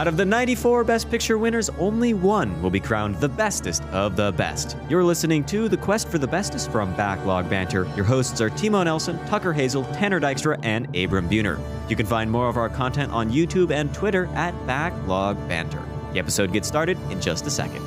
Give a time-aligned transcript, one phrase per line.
[0.00, 4.16] Out of the 94 Best Picture winners, only one will be crowned the bestest of
[4.16, 4.74] the best.
[4.88, 7.86] You're listening to The Quest for the Bestest from Backlog Banter.
[7.94, 11.60] Your hosts are Timo Nelson, Tucker Hazel, Tanner Dykstra, and Abram Buhner.
[11.90, 15.82] You can find more of our content on YouTube and Twitter at Backlog Banter.
[16.14, 17.84] The episode gets started in just a second.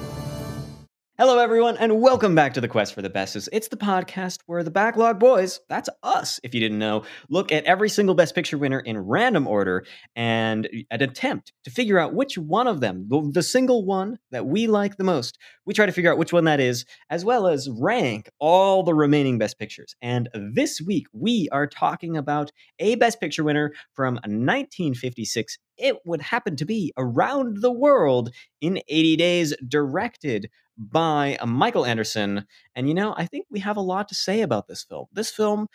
[1.26, 3.48] Hello, everyone, and welcome back to the Quest for the Bestest.
[3.54, 7.64] It's the podcast where the Backlog Boys, that's us, if you didn't know, look at
[7.64, 9.86] every single Best Picture winner in random order
[10.18, 14.48] and an attempt to figure out which one of them, the, the single one that
[14.48, 17.48] we like the most, we try to figure out which one that is, as well
[17.48, 19.96] as rank all the remaining Best Pictures.
[20.02, 25.58] And this week, we are talking about a Best Picture winner from 1956.
[25.78, 28.32] It would happen to be Around the World
[28.62, 32.46] in 80 Days, directed by uh, Michael Anderson.
[32.76, 35.06] And you know, I think we have a lot to say about this film.
[35.14, 35.68] This film,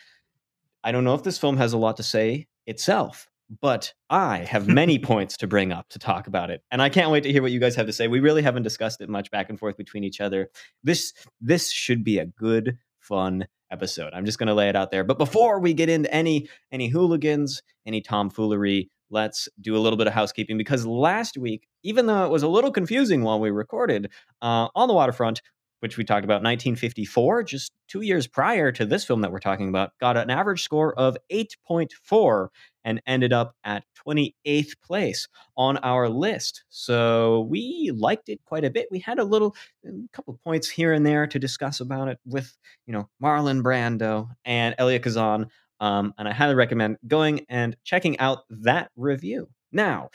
[0.83, 3.27] I don't know if this film has a lot to say itself,
[3.61, 6.63] but I have many points to bring up to talk about it.
[6.71, 8.07] And I can't wait to hear what you guys have to say.
[8.07, 10.49] We really haven't discussed it much back and forth between each other.
[10.83, 14.13] This this should be a good, fun episode.
[14.13, 15.03] I'm just going to lay it out there.
[15.03, 20.07] But before we get into any any hooligans, any tomfoolery, let's do a little bit
[20.07, 24.09] of housekeeping because last week, even though it was a little confusing while we recorded
[24.41, 25.41] uh, on the waterfront,
[25.79, 29.69] which we talked about 1954, just two years prior to this film that we're talking
[29.69, 32.47] about, got an average score of 8.4
[32.83, 36.63] and ended up at 28th place on our list.
[36.69, 38.87] So we liked it quite a bit.
[38.91, 42.19] We had a little a couple of points here and there to discuss about it
[42.25, 45.47] with, you know, Marlon Brando and Elia Kazan.
[45.79, 49.49] Um, and I highly recommend going and checking out that review.
[49.71, 50.09] Now,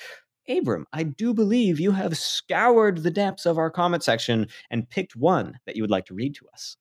[0.49, 5.17] Abram, I do believe you have scoured the depths of our comment section and picked
[5.17, 6.77] one that you would like to read to us.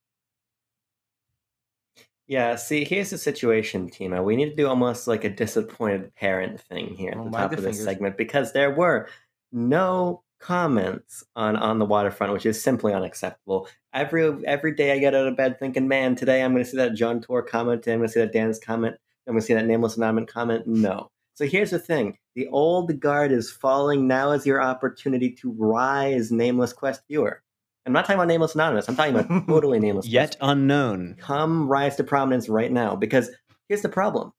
[2.28, 4.24] Yeah, see, here's the situation, Timo.
[4.24, 7.52] We need to do almost like a disappointed parent thing here at Oh, the top
[7.52, 7.78] of fingers.
[7.78, 9.10] this segment because there were
[9.52, 13.68] no comments on on the waterfront, which is simply unacceptable.
[13.94, 16.78] Every every day I get out of bed thinking, man, today I'm going to see
[16.78, 18.96] that John Tour comment, I'm going to see that Dan's comment,
[19.26, 20.68] I'm going to see that Nameless Anonymous comment.
[20.68, 21.10] No.
[21.36, 24.08] So here's the thing: the old guard is falling.
[24.08, 27.42] Now is your opportunity to rise, Nameless Quest viewer.
[27.86, 28.88] I'm not talking about Nameless Anonymous.
[28.88, 30.08] I'm talking about totally Nameless.
[30.08, 31.16] Yet unknown.
[31.20, 33.30] come rise to prominence right now because
[33.70, 34.34] here's the problem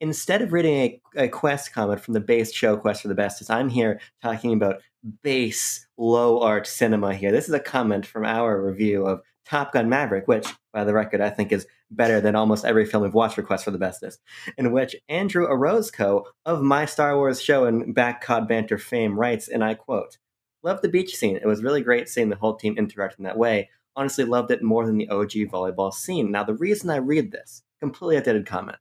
[0.00, 3.50] instead of reading a, a quest comment from the base show quest for the bestest
[3.50, 4.80] i'm here talking about
[5.22, 9.88] base low art cinema here this is a comment from our review of top gun
[9.88, 13.34] maverick which by the record i think is better than almost every film we've watched
[13.34, 14.20] for quest for the bestest
[14.58, 19.64] in which andrew orozco of my star wars show and backlog banter fame writes and
[19.64, 20.18] i quote
[20.62, 21.36] Loved the beach scene.
[21.36, 23.70] It was really great seeing the whole team interact in that way.
[23.96, 26.30] Honestly, loved it more than the OG volleyball scene.
[26.30, 28.78] Now, the reason I read this, completely updated comment,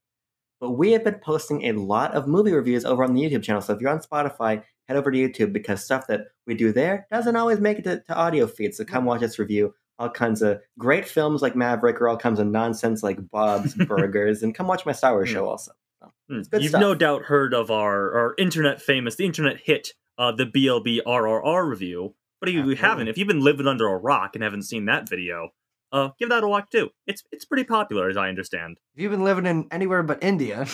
[0.59, 3.61] but we have been posting a lot of movie reviews over on the YouTube channel.
[3.61, 7.07] So if you're on Spotify, head over to YouTube because stuff that we do there
[7.11, 8.77] doesn't always make it to, to audio feeds.
[8.77, 12.39] So come watch us review all kinds of great films like Maverick or all kinds
[12.39, 14.41] of nonsense like Bob's Burgers.
[14.43, 15.71] And come watch my Star Wars show also.
[16.01, 16.41] So, Hmm.
[16.53, 16.79] You've stuff.
[16.81, 21.67] no doubt heard of our, our internet famous, the internet hit, uh, the BLB RRR
[21.67, 22.13] review.
[22.39, 22.81] But if you Absolutely.
[22.87, 25.49] haven't, if you've been living under a rock and haven't seen that video,
[25.91, 26.89] uh, give that a watch too.
[27.07, 28.77] It's it's pretty popular, as I understand.
[28.95, 30.65] If you've been living in anywhere but India,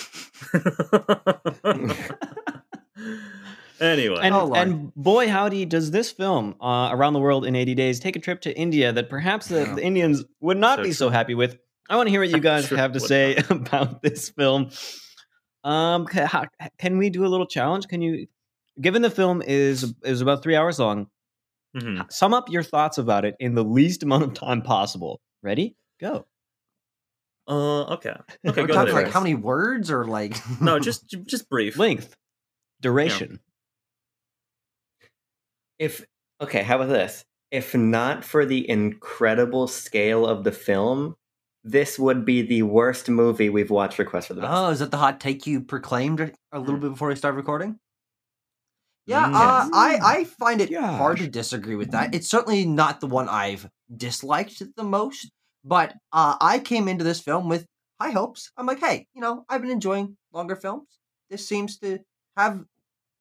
[3.80, 7.75] anyway, And, Oh, and boy, howdy, does this film, uh, Around the World in 80
[7.75, 9.75] Days, take a trip to India that perhaps the, Yeah.
[9.75, 11.58] the Indians would not So be so happy with.
[11.90, 14.70] I want to hear what you guys Sure have to would say about this film.
[15.64, 16.46] Um, ca- how,
[16.78, 17.88] can we do a little challenge?
[17.88, 18.28] Can you,
[18.80, 21.08] given the film is is about three hours long,
[21.75, 22.12] Mhm.
[22.12, 25.19] sum up your thoughts about it in the least amount of time possible?
[25.44, 25.75] Ready?
[26.00, 26.25] Go.
[27.47, 28.09] uh, okay,
[28.47, 28.88] okay, we're go ahead.
[28.88, 31.78] talking like how many words or like No, just just brief.
[31.78, 32.16] Length,
[32.81, 33.40] duration.
[35.80, 36.06] if
[36.41, 37.24] okay, how about this?
[37.52, 41.16] If not for the incredible scale of the film,
[41.63, 44.53] this would be the worst movie we've watched Request for the Best.
[44.53, 47.80] Oh, is that the hot take you proclaimed a little bit before we start recording?
[49.06, 49.70] Yeah, Mm, uh.
[49.74, 52.16] I I find it hard to disagree with that.
[52.16, 55.31] It's certainly not the one I've disliked the most,
[55.63, 57.66] but uh, I came into this film with
[58.02, 58.52] high hopes.
[58.57, 60.88] I'm like, hey, you know, I've been enjoying longer films.
[61.30, 62.00] This seems to
[62.36, 62.63] have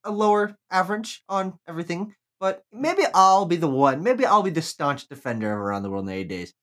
[0.05, 4.03] a lower average on everything, but maybe I'll be the one.
[4.03, 6.55] Maybe I'll be the staunch defender of Around the World in 80 Days.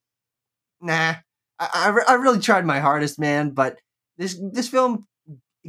[0.81, 1.15] Nah,
[1.59, 3.79] I, I, re- I really tried my hardest, man, but
[4.17, 5.06] this this film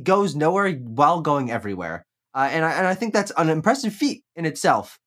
[0.02, 4.24] goes nowhere while going everywhere, uh, and I and I think that's an impressive feat
[4.36, 4.98] in itself.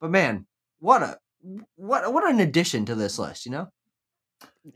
[0.00, 0.46] But man,
[0.78, 1.18] what a
[1.76, 3.68] what what an addition to this list, you know?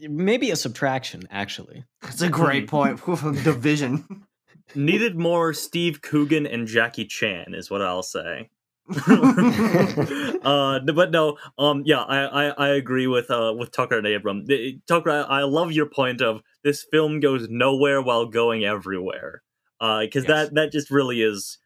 [0.00, 1.84] Maybe a subtraction, actually.
[2.02, 3.02] That's a great point.
[3.42, 4.26] Division.
[4.74, 8.50] Needed more Steve Coogan and Jackie Chan is what I'll say.
[9.08, 14.44] uh, but no, um, yeah, I, I, I agree with uh with Tucker and Abram.
[14.46, 19.42] The- Tucker, I, I love your point of this film goes nowhere while going everywhere.
[19.80, 20.48] Uh, because Yes.
[20.48, 21.58] that that just really is.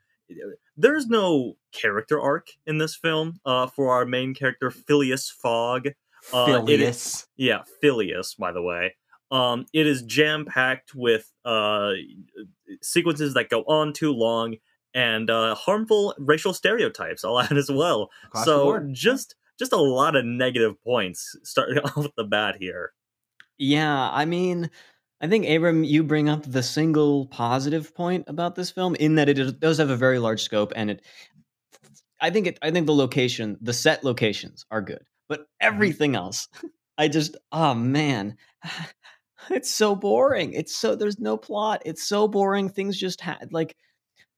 [0.76, 3.40] There's no character arc in this film.
[3.44, 5.88] Uh, for our main character Phileas Fogg.
[6.32, 7.26] Uh, it is- Phileas.
[7.36, 8.94] yeah, Phileas, by the way.
[9.30, 11.92] Um, it is jam packed with uh,
[12.82, 14.56] sequences that go on too long
[14.94, 17.24] and uh, harmful racial stereotypes.
[17.24, 18.10] I'll add as well.
[18.26, 22.92] Across so just just a lot of negative points starting off with the bat here.
[23.58, 24.70] Yeah, I mean,
[25.22, 29.28] I think Abram, you bring up the single positive point about this film in that
[29.28, 31.02] it does have a very large scope, and it.
[32.20, 32.58] I think it.
[32.60, 35.66] I think the location, the set locations are good, but mm-hmm.
[35.66, 36.48] everything else,
[36.98, 38.36] I just, oh man,
[39.50, 40.54] it's so boring.
[40.54, 41.82] It's so there's no plot.
[41.86, 42.68] It's so boring.
[42.68, 43.76] Things just had like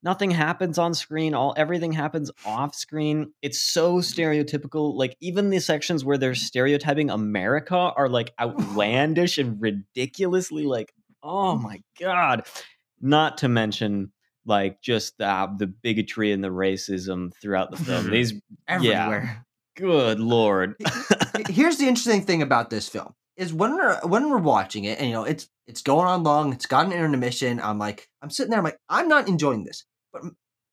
[0.05, 5.59] nothing happens on screen all everything happens off screen it's so stereotypical like even the
[5.59, 10.93] sections where they're stereotyping america are like outlandish and ridiculously like
[11.23, 12.47] oh my god
[13.01, 14.13] not to mention
[14.47, 18.11] like just the, the bigotry and the racism throughout the film Mhm.
[18.13, 18.35] these
[18.69, 19.45] Everywhere.
[19.77, 20.75] good lord
[21.49, 25.09] Here's the interesting thing about this film is when we're when we're watching it, and
[25.09, 26.53] you know it's it's going on long.
[26.53, 27.59] It's got an intermission.
[27.61, 28.59] I'm like, I'm sitting there.
[28.61, 29.85] I'm like, I'm not enjoying this,
[30.15, 30.23] but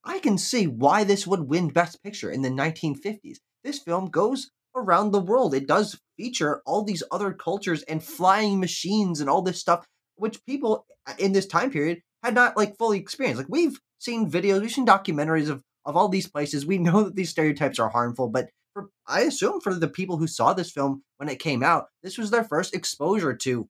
[0.04, 3.38] I can see why this would win Best Picture in the 1950s.
[3.62, 5.54] This film goes around the world.
[5.54, 9.84] It does feature all these other cultures and flying machines and all this stuff,
[10.16, 13.38] which people uh, in this time period had not like fully experienced.
[13.38, 16.64] Like we've seen videos, we've seen documentaries of of all these places.
[16.64, 20.26] We know that these stereotypes are harmful, but for, I assume for the people who
[20.26, 23.68] saw this film when it came out, this was their first exposure to,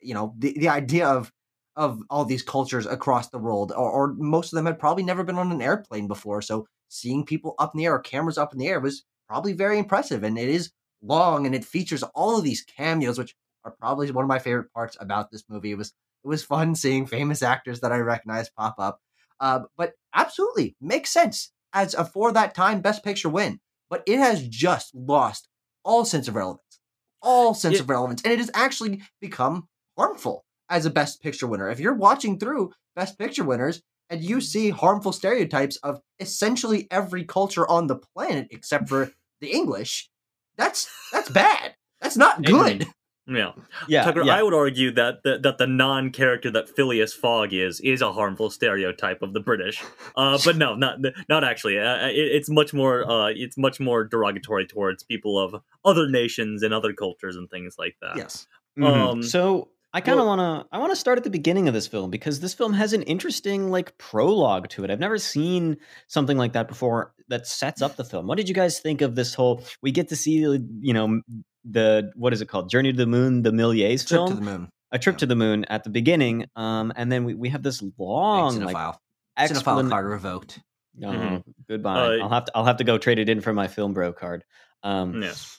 [0.00, 1.30] you know, the, the idea of
[1.76, 5.24] of all these cultures across the world, or, or most of them had probably never
[5.24, 6.42] been on an airplane before.
[6.42, 9.52] So seeing people up in the air or cameras up in the air was probably
[9.52, 10.72] very impressive, and it is
[11.02, 13.34] long and it features all of these cameos, which
[13.64, 15.72] are probably one of my favorite parts about this movie.
[15.72, 15.92] It was
[16.24, 19.00] it was fun seeing famous actors that I recognize pop up,
[19.40, 23.60] uh, but absolutely makes sense as a for that time Best Picture win
[23.92, 25.48] but it has just lost
[25.84, 26.80] all sense of relevance.
[27.20, 28.22] All sense of relevance.
[28.22, 31.70] And it has actually become harmful as a Best Picture winner.
[31.70, 37.24] If you're watching through Best Picture winners and you see harmful stereotypes of essentially every
[37.24, 40.10] culture on the planet except for the English,
[40.56, 41.74] that's that's bad.
[42.00, 42.86] That's not good.
[43.24, 43.52] Yeah,
[43.86, 44.34] yeah, Tucker, yeah.
[44.34, 48.50] I would argue that the, that the non-character that Phileas Fogg is is a harmful
[48.50, 49.80] stereotype of the British.
[50.16, 50.98] Uh, but no, not
[51.28, 51.78] not actually.
[51.78, 56.64] Uh, it, it's much more uh, it's much more derogatory towards people of other nations
[56.64, 58.16] and other cultures and things like that.
[58.16, 58.48] Yes.
[58.76, 58.86] Mhm.
[58.86, 61.68] Um, so I kind of well- want to I want to start at the beginning
[61.68, 64.90] of this film because this film has an interesting like prologue to it.
[64.90, 65.76] I've never seen
[66.08, 68.26] something like that before that sets up the film.
[68.26, 70.32] What did you guys think of this whole we get to see
[70.80, 71.20] you know
[71.64, 72.70] the what is it called?
[72.70, 74.28] Journey to the Moon, the Méliès Trip film.
[74.28, 74.68] to the moon.
[74.90, 75.18] a trip yeah.
[75.20, 78.60] to the moon at the beginning um and then we, we have this Big long
[78.60, 78.96] like cinephile.
[79.38, 80.58] Cinephile explan- card revoked.
[81.02, 81.42] Oh, Mhm.
[81.68, 82.18] goodbye.
[82.18, 84.12] Uh, I'll have to I'll have to go trade it in for my film bro
[84.12, 84.44] card.
[84.82, 85.58] Um Yes.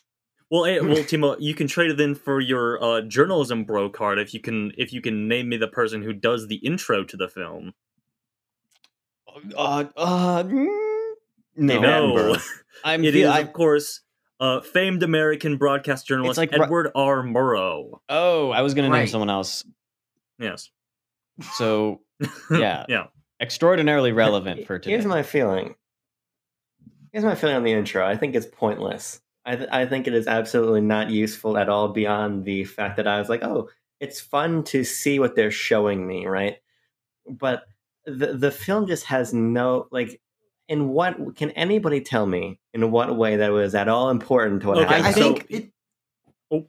[0.53, 4.19] Well, eh, well, Timo, you can trade it in for your uh, journalism bro card
[4.19, 7.17] if you can if you can name me the person who does the intro to
[7.17, 7.73] the film.
[9.57, 11.11] uh, uh, mm,
[11.57, 11.81] no.
[11.81, 12.37] No.
[12.85, 14.01] I'm It feel- is, I- of course,
[14.39, 17.23] uh, famed American broadcast journalist like Edward R.
[17.23, 17.99] Murrow.
[18.09, 19.65] oh, I was going to name someone else.
[20.37, 20.69] Yes.
[21.55, 22.01] So,
[22.51, 22.85] Yeah.
[22.87, 23.05] yeah.
[23.41, 24.91] extraordinarily relevant for today.
[24.91, 25.73] Here's my feeling.
[27.11, 28.05] Here's my feeling on the intro.
[28.05, 29.19] I think it's pointless.
[29.45, 33.07] I, th- I think it is absolutely not useful at all beyond the fact that
[33.07, 33.69] I was like, oh,
[33.99, 36.57] it's fun to see what they're showing me, right?
[37.29, 37.63] But
[38.05, 40.19] the the film just has no like.
[40.69, 44.69] In what can anybody tell me in what way that was at all important to
[44.69, 45.05] what Okay, happened?
[45.07, 45.71] I so- think it,
[46.51, 46.65] oh.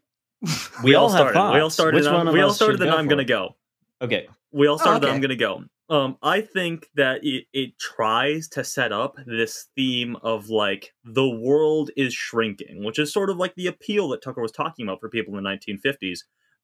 [0.82, 1.54] we, all have started.
[1.54, 1.94] We all started.
[1.94, 3.54] Which and one I'm- of we all us started, should and go I'm gonna go.
[4.02, 4.26] Okay.
[4.54, 4.98] We all started.
[4.98, 5.08] okay.
[5.08, 5.64] and I'm gonna go.
[5.90, 11.28] Um, I think that it, it tries to set up this theme of like the
[11.28, 15.00] world is shrinking, which is sort of like the appeal that Tucker was talking about
[15.00, 16.20] for people in the 1950s.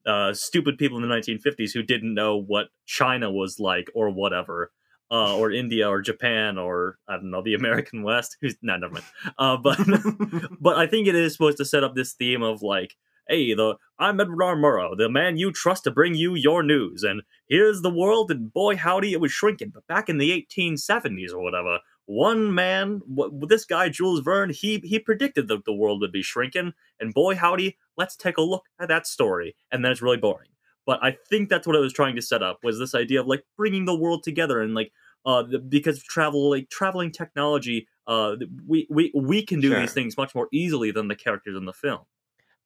[0.06, 4.72] Uh, stupid people in the 1950s who didn't know what China was like or whatever,
[5.10, 8.36] uh, or India or Japan or I don't know the American West.
[8.40, 9.04] Who's no, never mind.
[9.36, 9.78] Uh, but
[10.60, 12.96] but I think it is supposed to set up this theme of like,
[13.30, 14.56] hey, the I'm Edward R.
[14.56, 18.52] Murrow, the man you trust to bring you your news, and here's the world, and
[18.52, 19.70] boy howdy, it was shrinking.
[19.72, 23.00] But back in the 1870s or whatever, one man,
[23.46, 27.36] this guy Jules Verne, he he predicted that the world would be shrinking, and boy
[27.36, 30.48] howdy, let's take a look at that story, and then it's really boring.
[30.86, 33.26] But I think that's what I was trying to set up was this idea of
[33.28, 34.92] like bringing the world together and like
[35.26, 38.34] uh because travel like traveling technology uh,
[38.66, 39.80] we we we can do Sure.
[39.80, 42.00] these things much more easily than the characters in the film.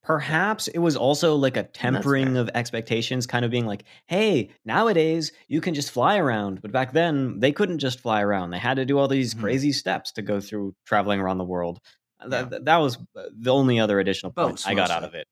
[0.04, 5.32] Perhaps it was also like a tempering of expectations, kind of being like, hey, nowadays
[5.48, 6.60] you can just fly around.
[6.60, 8.50] But back then, they couldn't just fly around.
[8.50, 9.40] They had to do all these Mhm.
[9.40, 11.80] crazy steps to go through traveling around the world.
[12.20, 12.48] Uh, That, Yeah.
[12.50, 15.26] that, that was uh, the only other additional point Boats, I got out of it.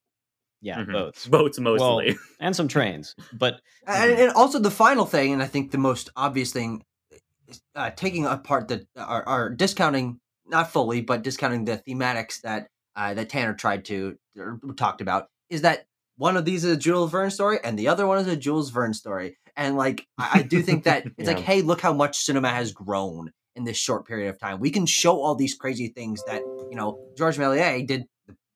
[0.63, 0.93] Yeah, Mhm.
[0.93, 1.27] boats.
[1.27, 2.17] Boats Well, mostly.
[2.41, 3.15] and some trains.
[3.33, 6.83] But and, and also the final thing, and I think the most obvious thing,
[7.47, 12.69] is, uh, taking apart the are, are discounting not fully, but discounting the thematics that
[12.97, 15.85] uh, that Tanner tried to or talked about is that
[16.17, 18.71] one of these is a Jules Verne story and the other one is a Jules
[18.71, 22.19] Verne story, and like I, I do think that it's like, hey, look how much
[22.19, 24.61] cinema has grown in this short period of time.
[24.61, 28.05] We can show all these crazy things that you know George Méliès did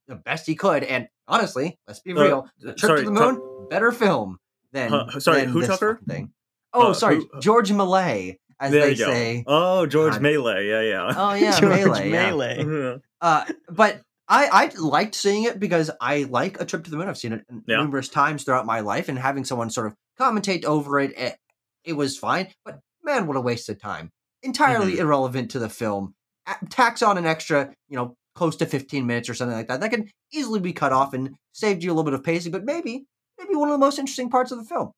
[0.08, 3.10] the, best he could, and honestly, let's be Uh, real, The Trip sorry, to the
[3.10, 4.38] Moon, better film
[4.72, 5.98] than Uh, sorry, than who, Tucker?
[6.06, 6.30] thing.
[6.72, 9.06] Oh, Uh, sorry, who- George Malay, as they you go.
[9.06, 9.44] say.
[9.46, 10.22] Oh, George God.
[10.22, 10.68] Melee.
[10.68, 11.14] Yeah, yeah.
[11.16, 12.10] Oh yeah, George Melee.
[12.10, 12.30] yeah.
[12.30, 12.98] Melee.
[13.20, 17.08] Uh, but I I liked seeing it because I like a trip to the moon.
[17.08, 17.76] I've seen it Yeah.
[17.78, 21.36] numerous times throughout my life, and having someone sort of commentate over it, it,
[21.84, 22.48] it was fine.
[22.64, 24.10] But man, what a waste of time!
[24.42, 25.02] Entirely Mm-hmm.
[25.02, 26.14] irrelevant to the film.
[26.46, 29.80] A- Tax on an extra, you know, close to fifteen minutes or something like that.
[29.80, 32.52] That can easily be cut off and saved you a little bit of pacing.
[32.52, 33.04] But maybe,
[33.38, 34.92] maybe one of the most interesting parts of the film.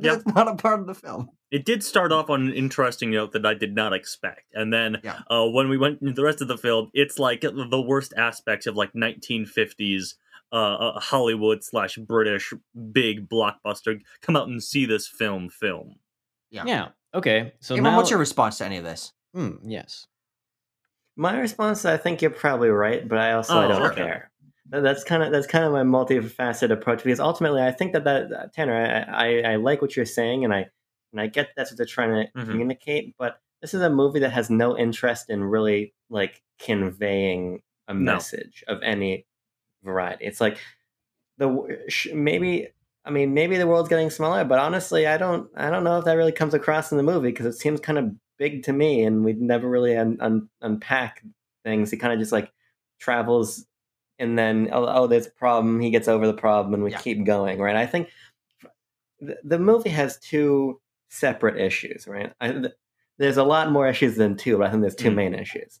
[0.00, 0.14] But Yeah.
[0.16, 1.30] That's not a part of the film.
[1.50, 4.98] It did start off on an interesting note that I did not expect, and then
[5.02, 5.20] Yeah.
[5.30, 8.66] uh, when we went into the rest of the film, it's like the worst aspects
[8.66, 10.14] of like 1950s
[10.52, 12.52] uh, uh, Hollywood slash British
[12.92, 14.00] big blockbuster.
[14.20, 15.48] Come out and see this film.
[15.48, 15.96] Film.
[16.50, 16.64] Yeah.
[16.66, 17.52] yeah, okay.
[17.60, 19.12] So Abram, now, what's your response to any of this?
[19.34, 20.06] Hmm, yes.
[21.16, 23.94] My response, I think you're probably right, but I also Oh, I don't okay.
[24.02, 24.29] care.
[24.70, 28.04] That- That's kind of that's kind of my multifaceted approach because ultimately I think that
[28.04, 30.66] that Tanner, I, I I like what you're saying and I
[31.12, 32.44] and I get that's what they're trying to Mhm.
[32.50, 37.94] communicate, but this is a movie that has no interest in really like conveying a
[37.94, 38.14] No.
[38.14, 39.26] message of any
[39.82, 40.24] variety.
[40.24, 40.58] It's like
[41.38, 41.48] the
[42.14, 42.68] maybe
[43.04, 46.04] I mean maybe the world's getting smaller, but honestly I don't I don't know if
[46.04, 49.04] that really comes across in the movie because it seems kind of big to me,
[49.04, 51.22] and we never really un- un- unpack
[51.64, 51.90] things.
[51.90, 52.50] He kind of just like
[52.98, 53.66] travels,
[54.20, 55.80] and then oh, oh, there's a problem.
[55.80, 56.98] He gets over the problem, and we Yeah.
[56.98, 57.58] keep going.
[57.58, 57.76] Right?
[57.76, 58.08] I think
[59.20, 62.06] the, the movie has two separate issues.
[62.06, 62.32] Right?
[62.40, 62.72] I, th-
[63.18, 65.14] there's a lot more issues than two, but I think there's two Mm.
[65.16, 65.80] main issues.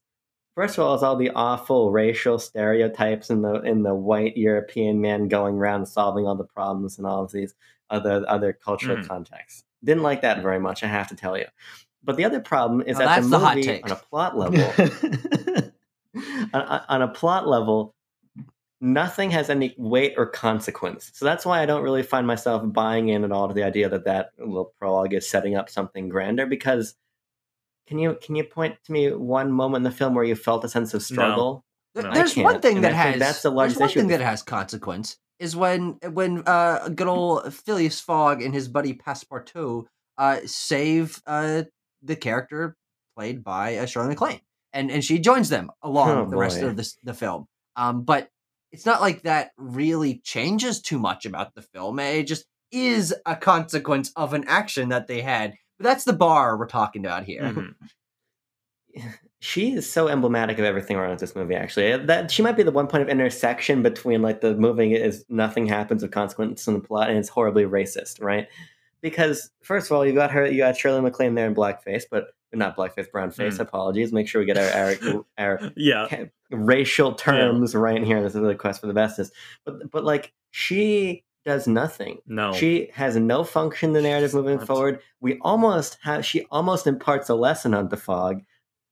[0.56, 5.00] First of all, is all the awful racial stereotypes in the in the white European
[5.00, 7.54] man going around solving all the problems and all of these
[7.88, 9.06] other other cultural Mhm.
[9.08, 9.64] contexts.
[9.82, 11.46] Didn't like that very much, I have to tell you.
[12.02, 13.84] But the other problem is that the the movie, take.
[13.84, 14.72] on a plot level,
[16.52, 17.94] on- on a plot level,
[18.80, 21.10] nothing has any weight or consequence.
[21.14, 23.88] So that's why I don't really find myself buying in at all to the idea
[23.88, 26.46] that that little prologue is setting up something grander.
[26.46, 26.94] Because
[27.86, 30.64] can you can you point to me one moment in the film where you felt
[30.64, 31.64] a sense of struggle?
[31.94, 32.10] No.
[32.12, 34.42] There's one thing and that has that's the there's largest one issue thing that has
[34.42, 41.20] consequence is when when uh good old Phileas Fogg and his buddy Passepartout uh save
[41.26, 41.64] uh
[42.02, 42.76] the character
[43.16, 44.40] played by uh, Shirley MacLaine
[44.72, 48.30] and and she joins them along Oh, the rest of this the film um but
[48.72, 51.98] it's not like that really changes too much about the film.
[51.98, 55.54] It just is a consequence of an action that they had.
[55.78, 57.42] But that's the bar we're talking about here.
[57.42, 57.74] Mhm.
[59.40, 61.96] she is so emblematic of everything around this movie actually.
[62.04, 65.66] That she might be the one point of intersection between like the movie is nothing
[65.66, 68.48] happens of consequence in the plot and it's horribly racist right
[69.02, 72.28] because first of all you got her you got shirley maclaine there in blackface but
[72.52, 73.60] not blackface brown face Mm.
[73.60, 76.24] apologies make sure we get our our, our Yeah.
[76.50, 79.32] racial terms right in here this is the quest for the bestest
[79.64, 82.52] but but like she does nothing No.
[82.52, 84.66] she has no function in the narrative moving What?
[84.66, 85.00] forward.
[85.20, 88.42] We almost have she almost imparts a lesson on the Fogg,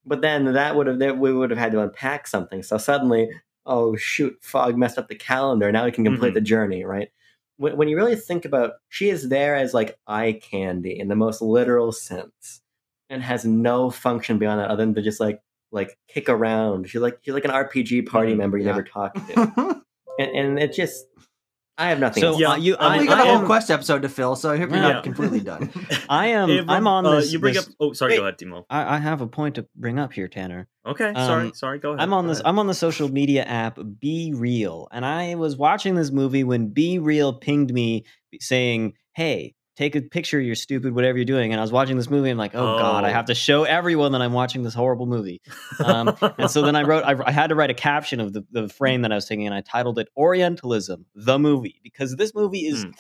[0.07, 2.63] but then that would have that we would have had to unpack something.
[2.63, 3.29] So suddenly,
[3.67, 5.71] oh shoot, Fogg messed up the calendar.
[5.71, 6.35] Now we can complete Mhm.
[6.37, 7.11] the journey, right?
[7.59, 11.17] When, when you really think about, she is there as like eye candy in the
[11.17, 12.63] most literal sense,
[13.11, 16.89] and has no function beyond that other than to just like like kick around.
[16.89, 18.39] She's like she's like an RPG party Mhm.
[18.39, 18.71] member you Yeah.
[18.73, 19.83] never talk to,
[20.19, 21.05] and, and it just.
[21.79, 22.21] I have nothing.
[22.23, 22.41] So else.
[22.41, 24.09] Yeah, uh, you, I I, we mean, got I a whole am, quest episode to
[24.09, 24.93] fill so I hope you're Yeah.
[24.95, 25.71] not completely done
[26.09, 26.51] I am.
[26.51, 27.33] Abram, I'm on uh, this.
[27.33, 27.75] you bring this- up.
[27.79, 28.13] Oh, sorry.
[28.13, 28.17] Wait.
[28.19, 28.65] Go ahead, Timo.
[28.69, 30.67] I, I have a point to bring up here, Tanner.
[30.85, 31.13] Okay.
[31.15, 31.47] sorry.
[31.47, 31.79] Um, Sorry.
[31.79, 32.01] Go ahead.
[32.03, 32.39] I'm on this.
[32.41, 32.47] ahead.
[32.49, 37.41] I'm on the social media app BeReal, and I was watching this movie when BeReal
[37.41, 38.05] pinged me
[38.41, 41.97] saying, "Hey, take a picture of your stupid whatever you're doing." And I was watching
[41.97, 43.13] this movie, and I'm like, oh, god, I Oh.
[43.13, 45.41] have to show everyone that I'm watching this horrible movie.
[45.85, 48.45] Um, and so then I wrote, I, I had to write a caption of the,
[48.51, 52.35] the frame that I was taking, and I titled it "Orientalism: The Movie" because this
[52.35, 52.91] movie is Hmm.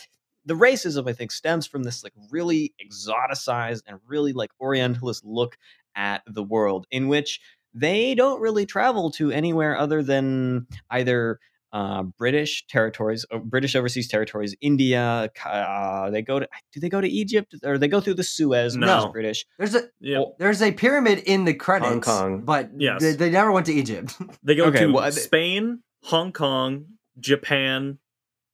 [0.47, 1.09] the racism.
[1.09, 5.59] I think stems from this like really exoticized and really like Orientalist look
[5.97, 7.41] at the world, in which
[7.75, 11.39] they don't really travel to anywhere other than either
[11.73, 15.31] uh, British territories, uh, British overseas territories, India.
[15.45, 18.77] Uh, they go to do they go to Egypt or they go through the Suez?
[18.77, 19.11] which is No.
[19.13, 19.45] British.
[19.59, 22.41] There's a Yeah, there's a pyramid in the credits, Hong Kong.
[22.45, 23.03] but Yes.
[23.03, 24.15] they, they never went to Egypt.
[24.43, 26.87] they go Okay, to well, Spain, Hong Kong,
[27.19, 27.99] Japan.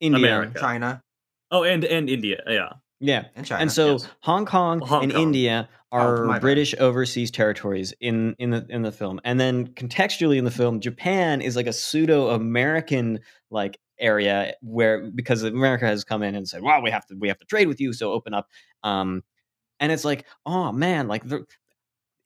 [0.01, 0.19] India.
[0.19, 0.59] America.
[0.59, 1.01] China
[1.51, 2.43] Oh, and and India.
[2.47, 3.25] Yeah, Yeah.
[3.35, 3.61] and China.
[3.61, 4.07] and so yes.
[4.21, 5.21] Hong Kong Hong and Kong.
[5.21, 6.41] India Oh, are bad.
[6.41, 10.79] British overseas territories in in the in the film, and then contextually in the film,
[10.79, 16.47] Japan is like a pseudo American like area where because America has come in and
[16.47, 18.49] said, "Wow, we have to we have to trade with you, so open up."
[18.83, 19.23] Um,
[19.79, 21.45] and it's like, oh man, like the,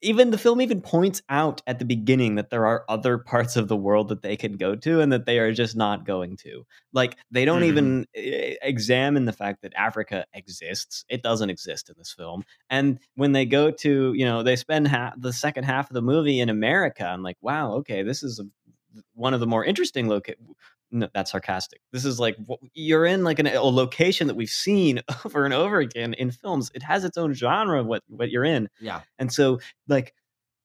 [0.01, 3.67] even the film even points out at the beginning that there are other parts of
[3.67, 6.65] the world that they can go to and that they are just not going to.
[6.93, 7.65] Like they don't Mhm.
[7.65, 11.03] even eh, examine the fact that africa exists.
[11.09, 12.43] It doesn't exist in this film.
[12.69, 16.01] And when they go to you know they spend half the second half of the
[16.01, 18.45] movie in america i'm like wow okay this is a,
[19.13, 20.33] one of the more interesting loca-
[20.91, 21.81] no, that's sarcastic.
[21.91, 22.37] This is like
[22.73, 26.71] you're in like an, a location that we've seen over and over again in films.
[26.73, 27.83] It has its own genre.
[27.83, 30.13] What what you're in, yeah, and so, like,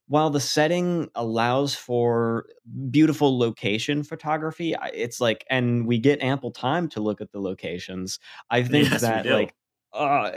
[0.09, 2.47] while the setting allows for
[2.91, 8.19] beautiful location photography, it's like, and we get ample time to look at the locations.
[8.51, 9.55] I think Yes, that, like,
[9.93, 10.33] uh,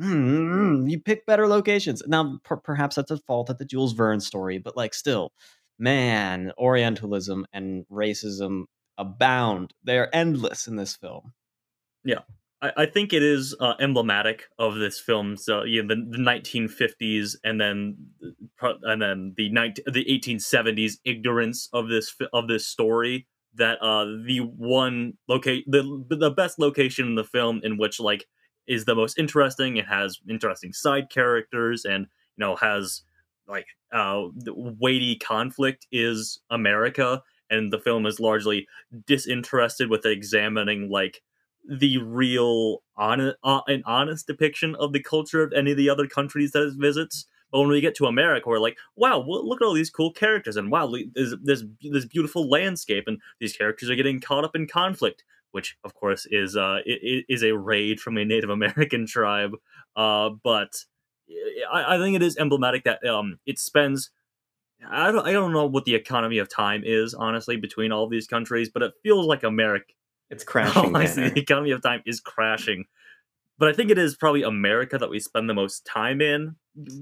[0.00, 2.02] mm, you pick better locations.
[2.06, 5.32] Now, per- perhaps that's a fault at the Jules Verne story, but like, still,
[5.78, 8.64] man, Orientalism and racism
[8.98, 9.74] abound.
[9.84, 11.32] They're endless in this film.
[12.04, 12.20] Yeah.
[12.62, 16.22] I, I think it is uh, emblematic of this film's uh, you know, the, the
[16.22, 17.96] 1950s and then
[18.82, 23.26] and then the 19, the 1870s ignorance of this of this story
[23.56, 28.26] that uh the one locate the the best location in the film in which like
[28.66, 33.02] is the most interesting it has interesting side characters and you know has
[33.48, 38.66] like uh weighty conflict is america and the film is largely
[39.06, 41.22] disinterested with examining like
[41.68, 46.06] the real honest, uh, an honest depiction of the culture of any of the other
[46.06, 47.26] countries that it visits.
[47.50, 50.12] But when we get to America, we're like, wow, well, look at all these cool
[50.12, 54.56] characters, and wow, there's this this beautiful landscape, and these characters are getting caught up
[54.56, 59.52] in conflict, which of course is uh is a raid from a Native American tribe.
[59.94, 60.84] Uh, but
[61.72, 64.10] I, I think it is emblematic that um it spends.
[64.90, 68.26] I don't, I don't know what the economy of time is honestly between all these
[68.26, 69.92] countries, but it feels like America
[70.30, 70.94] It's crashing.
[70.96, 71.28] Oh, I see.
[71.28, 72.84] The economy of time is crashing.
[73.58, 76.56] But I think it is probably America that we spend the most time in.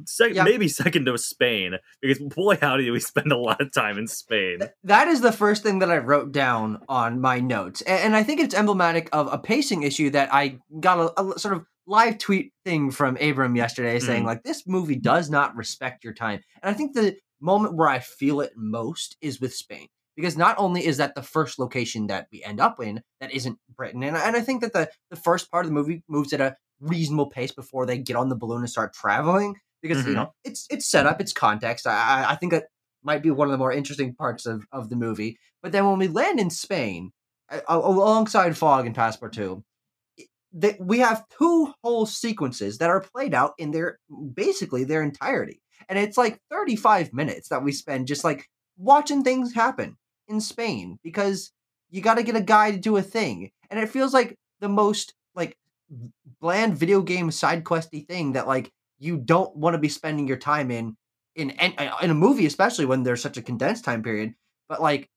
[0.07, 0.45] Sec- Yeah.
[0.45, 4.07] Maybe second to Spain, because boy, howdy, do we spend a lot of time in
[4.07, 4.61] Spain.
[4.85, 8.39] that is the first thing that I wrote down on my notes, and, I think
[8.41, 12.53] it's emblematic of a pacing issue that I got a, a sort of live tweet
[12.65, 14.27] thing from Abram yesterday saying Mhm.
[14.27, 17.99] like this movie does not respect your time, and I think the moment where I
[17.99, 19.89] feel it most is with Spain.
[20.17, 23.59] Because not only is that the first location that we end up in that isn't
[23.77, 26.41] Britain, and, and I think that the, the first part of the movie moves at
[26.41, 29.57] a reasonable pace before they get on the balloon and start traveling.
[29.83, 30.15] Because you Mhm.
[30.15, 31.87] know it's it's set up, it's context.
[31.87, 32.69] I I, think that
[33.03, 35.37] might be one of the more interesting parts of, of the movie.
[35.63, 37.11] But then when we land in Spain,
[37.69, 39.63] alongside Fogg and Passepartout,
[40.55, 43.99] that we have two whole sequences that are played out in their
[44.33, 49.23] basically their entirety, and it's like thirty five minutes that we spend just like watching
[49.23, 49.97] things happen
[50.29, 51.53] in Spain because
[51.91, 54.69] you got to get a guy to do a thing, and it feels like the
[54.69, 55.57] most like
[56.41, 60.37] bland video game side questy thing that like you don't want to be spending your
[60.37, 60.97] time in
[61.35, 64.35] in in, in a movie, especially when there's such a condensed time period.
[64.69, 65.09] But like,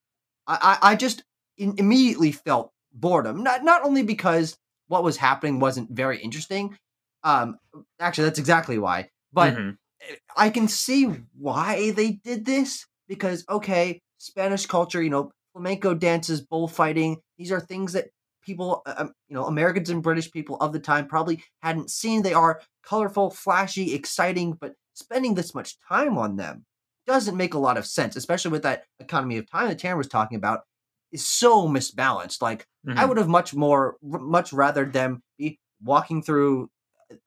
[0.47, 1.23] I I, just
[1.57, 3.43] in, immediately felt boredom.
[3.43, 6.77] Not not only because what was happening wasn't very interesting.
[7.23, 7.57] Um,
[7.99, 9.09] actually, that's exactly why.
[9.33, 9.77] But Mhm.
[10.35, 11.05] I can see
[11.37, 17.59] why they did this because okay, Spanish culture, you know, flamenco dances, bullfighting, these are
[17.59, 18.09] things that
[18.41, 22.21] people, uh, um, you know, Americans and British people of the time probably hadn't seen.
[22.21, 26.65] They are colorful, flashy, exciting, but spending this much time on them
[27.05, 30.07] doesn't make a lot of sense, especially with that economy of time that Tanner was
[30.07, 30.61] talking about
[31.11, 32.41] is so misbalanced.
[32.41, 33.05] Like I Mhm.
[33.05, 36.69] would have much more, r- much rather them be walking through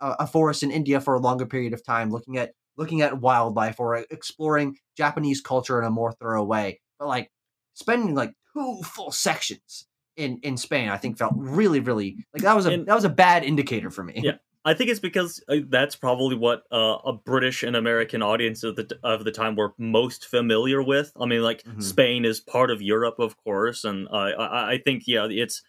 [0.01, 3.79] a, forest in India for a longer period of time, looking at looking at wildlife
[3.79, 6.81] or exploring Japanese culture in a more thorough way.
[6.99, 7.31] But like
[7.75, 12.57] spending like two full sections in in Spain, I think felt really, really like that
[12.57, 14.21] was a And- that was a bad indicator for me.
[14.23, 14.37] Yeah.
[14.63, 18.77] I think it's because uh, that's probably what uh, a British and American audience of
[18.77, 21.13] the of the time were most familiar with.
[21.19, 21.83] I mean, like Mhm.
[21.83, 25.63] Spain is part of Europe, of course, and uh, I, I think yeah, it's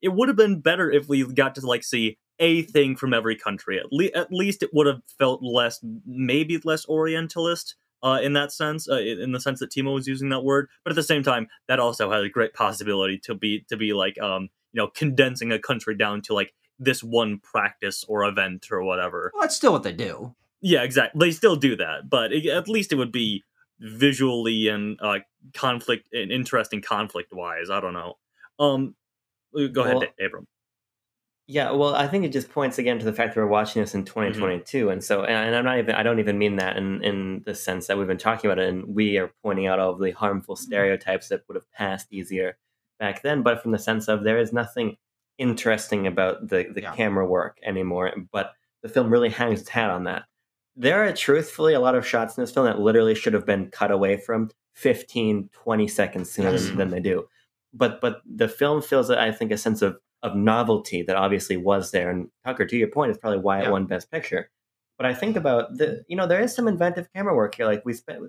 [0.00, 3.36] it would have been better if we got to like see a thing from every
[3.36, 3.78] country.
[3.78, 7.76] At, le- at least it would have felt less, maybe less Orientalist.
[8.02, 10.68] uh, in that sense, uh, in the sense that Timo was using that word.
[10.84, 13.92] But at the same time, that also has a great possibility to be to be
[13.92, 18.68] like um, you know condensing a country down to like this one practice or event
[18.70, 19.30] or whatever.
[19.32, 20.34] Well, that's still what they do.
[20.60, 21.26] Yeah, exactly.
[21.26, 23.44] They still do that, but it, at least it would be
[23.80, 25.18] visually and uh,
[25.54, 27.70] conflict and interesting conflict wise.
[27.70, 28.18] I don't know.
[28.58, 28.94] Um,
[29.54, 30.46] go ahead, Abram.
[31.52, 33.94] Yeah, well, I think it just points again to the fact that we're watching this
[33.94, 34.20] in mm-hmm.
[34.22, 37.54] 2022, and so, and, I'm not even, I don't even mean that in in the
[37.54, 40.12] sense that we've been talking about it, and we are pointing out all of the
[40.12, 40.62] harmful mm-hmm.
[40.62, 42.56] stereotypes that would have passed easier
[42.98, 44.96] back then, but from the sense of there is nothing
[45.36, 46.94] interesting about the the Yeah.
[46.94, 50.22] camera work anymore, but the film really hangs its hat on that.
[50.74, 53.70] There are truthfully a lot of shots in this film that literally should have been
[53.70, 56.66] cut away from 15, 20 seconds sooner Yes.
[56.68, 57.28] than, than they do.
[57.74, 61.90] But but the film feels, I think, a sense of of novelty that obviously was
[61.90, 62.10] there.
[62.10, 63.70] And Tucker, to your point, is probably why it Yeah.
[63.70, 64.50] won Best Picture.
[64.98, 67.66] But I think about the, you know, there is some inventive camera work here.
[67.66, 68.20] Like we spent,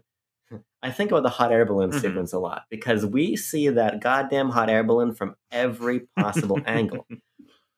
[0.81, 2.01] I think about the hot air balloon Mhm.
[2.01, 7.05] sequence a lot because we see that goddamn hot air balloon from every possible angle.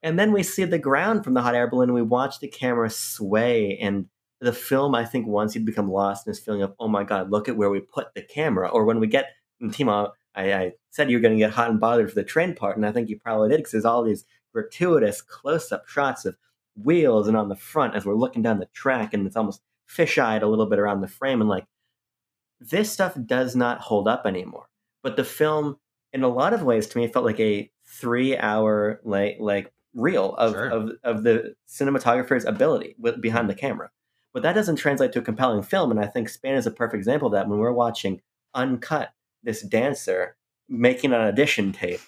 [0.02, 2.48] And then we see the ground from the hot air balloon and we watch the
[2.48, 3.78] camera sway.
[3.80, 4.06] And
[4.40, 7.32] the film, I think, once you become lost in this feeling of, oh my God,
[7.32, 8.70] look at where we put the camera.
[8.70, 9.30] Or when we get,
[9.62, 12.54] Timo, I, I said you were going to get hot and bothered for the train
[12.56, 16.26] part, and I think you probably did because there's all these gratuitous close up shots
[16.26, 16.38] of
[16.82, 20.44] wheels and on the front as we're looking down the track, and it's almost fish-eyed
[20.44, 21.66] a little bit around the frame, and like
[22.60, 24.68] this stuff does not hold up anymore.
[25.04, 25.78] But the film,
[26.14, 30.54] in a lot of ways, to me, felt like a three-hour like like reel of
[30.54, 30.70] Sure.
[30.70, 33.90] of of the cinematographer's ability with, behind the camera.
[34.34, 36.98] But that doesn't translate to a compelling film, and I think Spain is a perfect
[36.98, 37.48] example of that.
[37.48, 38.22] When we're watching
[38.54, 39.12] uncut
[39.46, 40.36] this dancer
[40.68, 42.02] making an audition tape,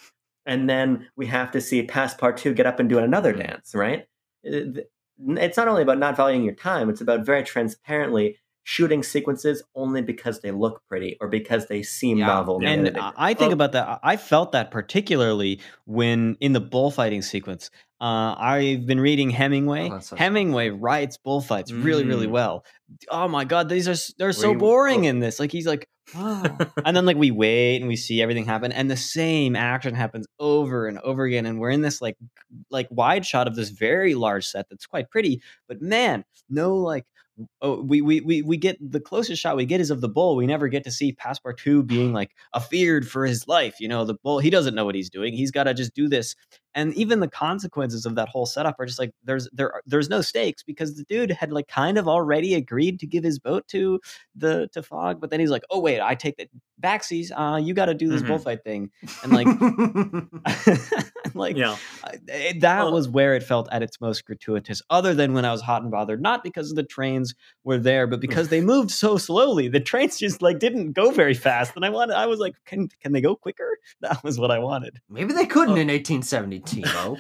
[0.46, 3.48] and then we have to see Passepartout get up and do another Mm.
[3.48, 4.08] dance, right?
[4.44, 10.02] It's not only about not valuing your time; it's about very transparently shooting sequences only
[10.02, 12.26] because they look pretty or because they seem Yeah.
[12.26, 12.60] novel.
[12.66, 13.54] And I think Oh.
[13.54, 14.00] about that.
[14.04, 17.72] I felt that particularly when in the bullfighting sequence.
[18.02, 19.90] Uh, I've been reading Hemingway.
[19.92, 22.32] Oh, so Hemingway writes bullfights really, really Mm.
[22.32, 22.66] well.
[23.10, 25.10] Oh my god, these are they're so We- boring oh.
[25.10, 25.40] in this.
[25.40, 25.88] Like he's like,
[26.86, 30.26] And then like we wait and we see everything happen, and the same action happens
[30.40, 32.18] over and over again, and we're in this like
[32.70, 37.06] like wide shot of this very large set that's quite pretty, but man, no like
[37.62, 40.36] oh we, we we we get the closest shot we get is of the bull.
[40.36, 44.16] We never get to see passepartout being like afeared for his life you know the
[44.16, 45.34] bull he doesn't know what he's doing.
[45.34, 46.36] He's got to just do this
[46.78, 50.22] and even the consequences of that whole setup are just like there's there there's no
[50.22, 54.00] stakes because the dude had like kind of already agreed to give his boat to
[54.36, 56.48] the to Fogg but then he's like oh wait i take the
[56.82, 58.28] backsies uh you got to do this Mhm.
[58.28, 58.92] bullfight thing
[59.24, 59.48] and like
[61.34, 61.76] like yeah.
[62.28, 65.52] It- that Well- was where it felt at its most gratuitous other than when i
[65.52, 69.18] was hot and bothered not because the trains were there but because they moved so
[69.18, 72.54] slowly the trains just like didn't go very fast and i wanted i was like
[72.66, 75.82] can can they go quicker that was what i wanted Maybe they couldn't Oh.
[75.82, 77.18] in 1870, Timo.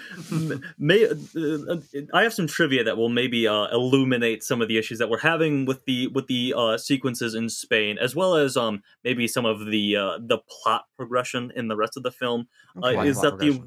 [0.78, 1.78] May uh,
[2.14, 5.20] I have some trivia that will maybe uh, illuminate some of the issues that we're
[5.20, 9.46] having with the with the uh, sequences in Spain, as well as um maybe some
[9.46, 12.48] of the uh, the plot progression in the rest of the film.
[12.84, 13.10] Uh, Okay.
[13.10, 13.62] is that the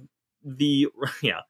[0.44, 0.88] the
[1.22, 1.40] yeah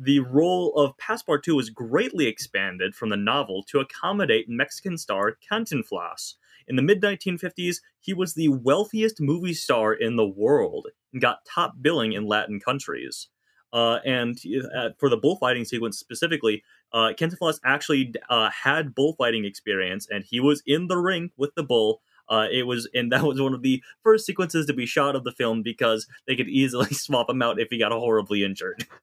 [0.00, 6.34] the role of Passepartout was greatly expanded from the novel to accommodate Mexican star Cantinflas.
[6.68, 11.44] In the mid 1950s, he was the wealthiest movie star in the world and got
[11.44, 13.28] top billing in Latin countries.
[13.72, 14.38] Uh, and
[14.74, 20.40] uh, for the bullfighting sequence specifically, uh, Cantinflas actually uh, had bullfighting experience, and he
[20.40, 22.00] was in the ring with the bull.
[22.30, 25.24] Uh, it was, and that was one of the first sequences to be shot of
[25.24, 28.86] the film because they could easily swap him out if he got horribly injured.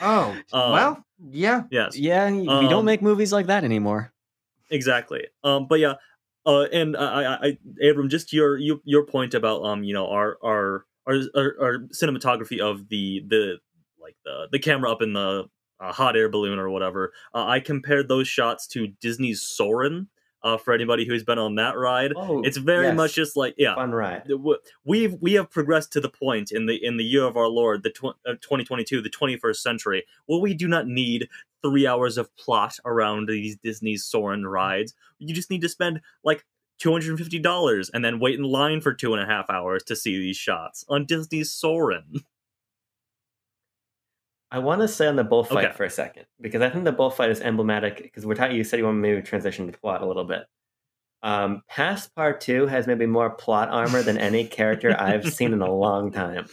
[0.00, 1.64] Oh, Uh, well, yeah.
[1.72, 4.12] Yes, yeah we Um, don't make movies like that anymore
[4.70, 5.26] exactly.
[5.42, 5.94] Um, but yeah,
[6.46, 10.08] uh, and I, I, I, Abram, just your, your your point about um, you know,
[10.08, 13.58] our our our, our, our cinematography of the the
[14.00, 15.44] like the the camera up in the
[15.80, 17.12] uh, hot air balloon or whatever.
[17.34, 20.08] Uh, I compared those shots to Disney's Soarin'.
[20.40, 22.96] Uh, for anybody who's been on that ride, Oh, it's very yes.
[22.96, 24.22] much just like yeah, fun ride.
[24.84, 27.82] we've we have progressed to the point in the in the year of our lord
[27.82, 31.28] the tw- uh, 2022 the 21st century where we do not need
[31.60, 36.46] three hours of plot around these disney's soarin' rides you just need to spend like
[36.78, 40.36] $250 and then wait in line for two and a half hours to see these
[40.36, 42.22] shots on disney's soarin'
[44.50, 45.76] I want to say on the bullfight Okay.
[45.76, 48.02] for a second because I think the bullfight is emblematic.
[48.02, 50.44] Because we're talking, you said you want to transition to plot a little bit.
[51.22, 56.12] Um, Passepartout has maybe more plot armor than any character I've seen in a long
[56.12, 56.46] time.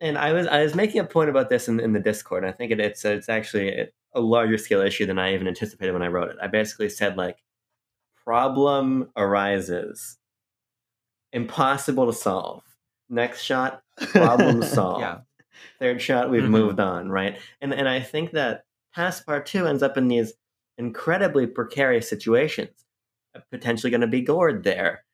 [0.00, 2.44] And I was I was making a point about this in, in the Discord.
[2.44, 5.92] And I think it, it's it's actually a larger scale issue than I even anticipated
[5.92, 6.36] when I wrote it.
[6.40, 7.42] I basically said like
[8.26, 10.18] problem arises.
[11.32, 12.62] Impossible to solve.
[13.08, 15.00] Next shot, problem solved.
[15.00, 15.18] Yeah.
[15.78, 16.50] Third shot, we've Mhm.
[16.50, 17.38] moved on, right?
[17.60, 18.64] And and I think that
[18.96, 20.32] Passepartout ends up in these
[20.78, 22.84] incredibly precarious situations.
[23.50, 25.04] Potentially going to be gored there,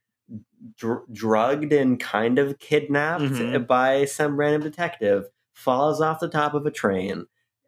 [0.78, 3.66] dr- drugged and kind of kidnapped Mhm.
[3.66, 7.26] by some random detective, falls off the top of a train,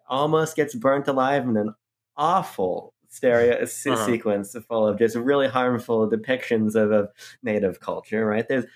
[0.08, 1.74] almost gets burnt alive in an
[2.16, 4.06] awful stereo Uh-huh.
[4.06, 7.10] sequence full of just really harmful depictions of, of
[7.42, 8.26] native culture.
[8.26, 8.66] Right there's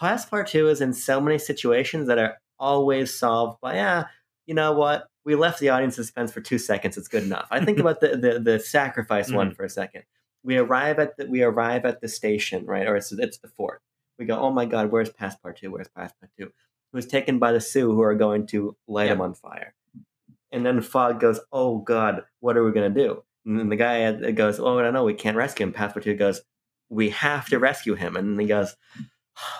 [0.00, 4.06] Passepartout is in so many situations that are always solved by ah,
[4.46, 5.06] you know what?
[5.24, 6.98] We left the audience suspense for two seconds.
[6.98, 7.48] It's good enough.
[7.50, 10.02] I think about the the, the sacrifice one for a second.
[10.44, 12.86] We arrive at the we arrive at the station, right?
[12.86, 13.80] Or it's it's the fort.
[14.18, 15.68] We go, oh my god, where's Passepartout?
[15.68, 16.28] Where's Passepartout?
[16.38, 19.74] Who was taken by the Sioux, who are going to light him on fire.
[20.50, 23.22] And then Fogg goes, oh god, what are we gonna do?
[23.44, 25.72] And then the guy uh, goes, oh, I don't know, we can't rescue him.
[25.72, 26.40] Passepartout goes,
[26.88, 28.16] we have to rescue him.
[28.16, 28.76] And he goes,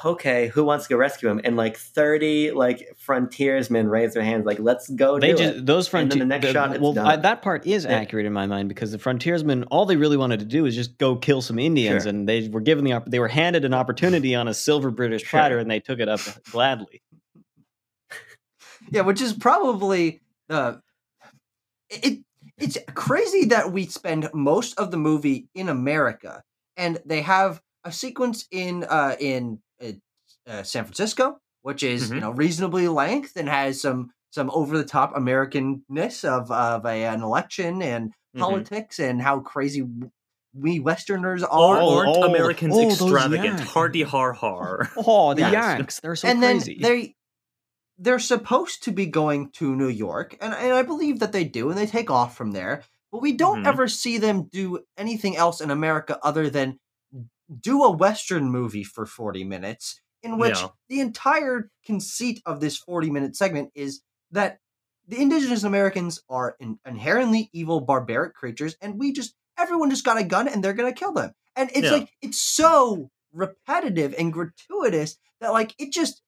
[0.04, 1.40] okay, who wants to go rescue him?
[1.42, 5.66] And like 30 like frontiersmen raise their hands, like, let's go They do just it.
[5.66, 6.20] those And then frontier.
[6.20, 7.06] the next shot, it's well, done.
[7.06, 7.92] I, that part is Yeah.
[7.92, 10.98] accurate in my mind because the frontiersmen, all they really wanted to do is just
[10.98, 12.10] go kill some Indians, Sure.
[12.10, 15.22] and they were given the opp- they were handed an opportunity on a silver British
[15.22, 15.40] Sure.
[15.40, 16.20] platter, and they took it up
[16.52, 17.02] gladly.
[18.90, 20.74] Yeah, which is probably uh,
[21.88, 22.18] it.
[22.62, 26.42] It's crazy that we spend most of the movie in America,
[26.76, 29.92] and they have a sequence in uh, in uh,
[30.46, 32.20] uh, San Francisco, which is you Mhm.
[32.20, 37.22] know reasonably length and has some some over the top Americanness of of a, an
[37.22, 38.40] election and Mhm.
[38.40, 39.82] politics and how crazy
[40.54, 41.80] we Westerners are.
[41.80, 43.58] Oh, aren't oh, Americans oh, extravagant?
[43.58, 43.72] Yanks.
[43.72, 44.90] Hardy har har.
[44.96, 45.52] Oh, the Yes.
[45.52, 46.78] Yanks, they're so and crazy.
[46.80, 47.14] then they
[48.02, 51.68] they're supposed to be going to New York, and, and I believe that they do,
[51.70, 52.82] and they take off from there.
[53.12, 53.66] But we don't Mhm.
[53.66, 56.78] ever see them do anything else in America other than
[57.60, 60.68] do a Western movie for 40 minutes, in which Yeah.
[60.88, 64.58] the entire conceit of this 40 minute segment is that
[65.06, 70.18] the indigenous Americans are in, inherently evil, barbaric creatures, and we just everyone just got
[70.18, 71.32] a gun and they're gonna kill them.
[71.54, 71.92] And it's Yeah.
[71.98, 76.22] like it's so repetitive and gratuitous that like it just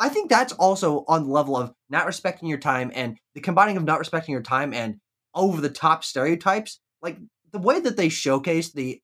[0.00, 3.76] I think that's also on the level of not respecting your time and the combining
[3.76, 4.96] of not respecting your time and
[5.34, 6.80] over the top stereotypes.
[7.02, 7.18] Like
[7.52, 9.00] the way that they showcase the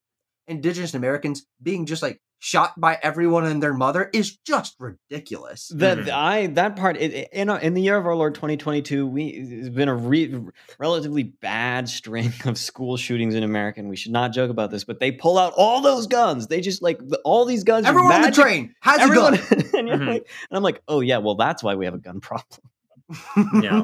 [0.47, 5.71] indigenous Americans being just like shot by everyone and their mother is just ridiculous.
[5.75, 6.09] that Mhm.
[6.11, 9.25] I that part it, it- in, our- in the year of our Lord 2022, we
[9.27, 10.39] it's been a re,
[10.77, 14.83] relatively bad string of school shootings in America, and we should not joke about this.
[14.83, 16.47] But they pull out all those guns.
[16.47, 17.87] They just like the, all these guns.
[17.87, 19.63] Everyone on the train has Everyone, a gun.
[19.73, 20.07] and, you're Mhm.
[20.07, 22.61] like, and I'm like, oh yeah, well that's why we have a gun problem.
[23.63, 23.83] Yeah.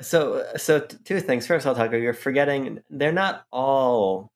[0.00, 1.46] So, so t- two things.
[1.46, 4.30] First, I'll talk you're forgetting they're not all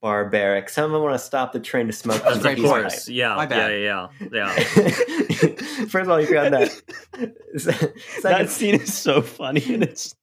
[0.00, 0.68] barbaric.
[0.68, 3.08] Some of them want to stop the train to smoke That's the right, of course.
[3.08, 3.34] Yeah.
[3.36, 3.48] My Yeah.
[3.48, 3.80] bad.
[3.80, 4.08] Yeah.
[4.20, 4.28] Yeah.
[4.32, 4.54] Yeah.
[5.86, 6.82] First of all, you forgot that.
[8.22, 10.14] that scene is so funny, and it's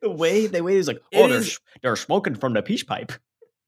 [0.00, 2.82] the way the way he's like, It oh, they're, is- they're smoking from the peace
[2.84, 3.12] pipe.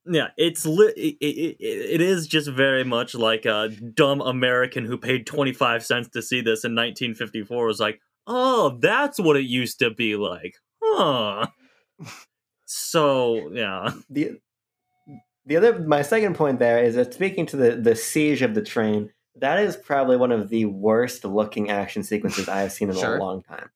[0.07, 4.99] Yeah, it's li- it, it, it is just very much like a dumb American who
[4.99, 9.79] paid 25 cents to see this in 1954 was like, "Oh, that's what it used
[9.79, 11.47] to be like." Huh.
[12.67, 13.91] So, yeah.
[14.11, 14.41] the
[15.47, 18.63] the other my second point there is that speaking to the the siege of the
[18.63, 22.97] train, that is probably one of the worst looking action sequences I have seen in
[22.97, 23.17] Sure.
[23.17, 23.71] a long time.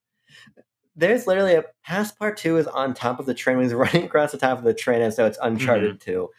[0.97, 3.61] There's literally a Passepartout is on top of the train.
[3.61, 6.11] He's running across the top of the train as though it's Uncharted mm-hmm.
[6.11, 6.31] 2.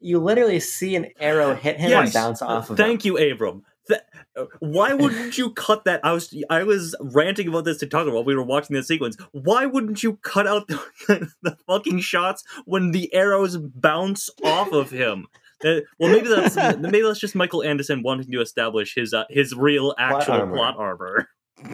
[0.00, 2.76] You literally see an arrow hit him and bounce off of him.
[2.76, 3.64] Thank you, Abram.
[3.88, 4.00] Th-
[4.36, 6.00] uh, why wouldn't you cut that?
[6.04, 9.16] I was I was ranting about this to Tucker while we were watching the sequence.
[9.32, 10.80] Why wouldn't you cut out the,
[11.42, 15.26] the fucking shots when the arrows bounce off of him?
[15.64, 19.54] Uh, well, maybe that's maybe that's just Michael Anderson wanting to establish his uh, his
[19.54, 20.54] real actual armor.
[20.54, 21.28] plot armor,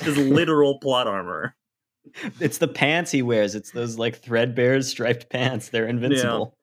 [0.00, 1.56] his literal plot armor.
[2.40, 3.54] It's the pants he wears.
[3.54, 5.68] It's those like threadbare striped pants.
[5.68, 6.56] They're invincible.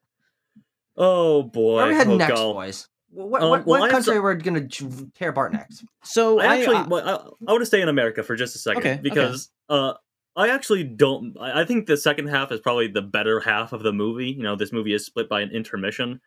[0.96, 1.76] Oh boy!
[1.76, 2.52] Where are we heading oh, next, God.
[2.52, 2.88] boys?
[3.12, 5.84] What, Um, what, well, what country we're going to tear apart next?
[6.04, 8.58] So I actually, I, well, I, I want to stay in America for just a
[8.58, 9.00] second Okay, okay.
[9.02, 9.94] because uh,
[10.36, 11.36] I actually don't.
[11.40, 14.30] I think the second half is probably the better half of the movie.
[14.30, 16.20] You know, this movie is split by an intermission.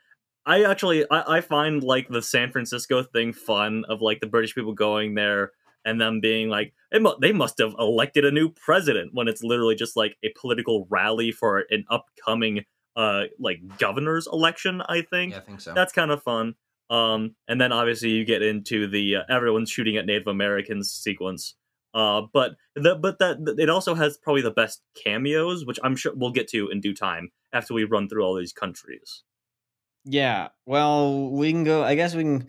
[0.46, 4.54] I actually, I, I find like the San Francisco thing fun of like the British
[4.54, 5.52] people going there
[5.86, 6.74] and them being like,
[7.22, 11.32] they must have elected a new president when it's literally just like a political rally
[11.32, 12.66] for an upcoming
[12.96, 14.82] uh like governor's election.
[14.88, 15.74] I think Yeah, I think so.
[15.74, 16.56] that's kind of fun.
[16.90, 21.56] Um, and then obviously you get into the uh, everyone's shooting at Native Americans sequence.
[21.94, 26.12] Uh, but the, but that it also has probably the best cameos, which I'm sure
[26.16, 29.24] we'll get to in due time after we run through all these countries.
[30.06, 30.50] Yeah.
[30.66, 31.84] Well, we can go.
[31.84, 32.48] I guess we can.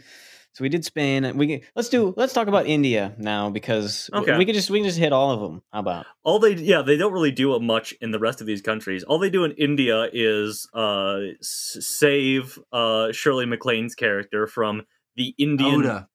[0.55, 1.37] So we did Spain.
[1.37, 2.15] We can, let's do.
[2.17, 4.39] Let's talk about India now because Okay.
[4.39, 5.63] we can just we can just hit all of them.
[5.73, 6.07] How about?
[6.23, 9.19] all they yeah they don't really do much in the rest of these countries all
[9.19, 14.83] they do in india is uh save uh shirley maclaine's character from
[15.17, 16.07] the indian Aouda.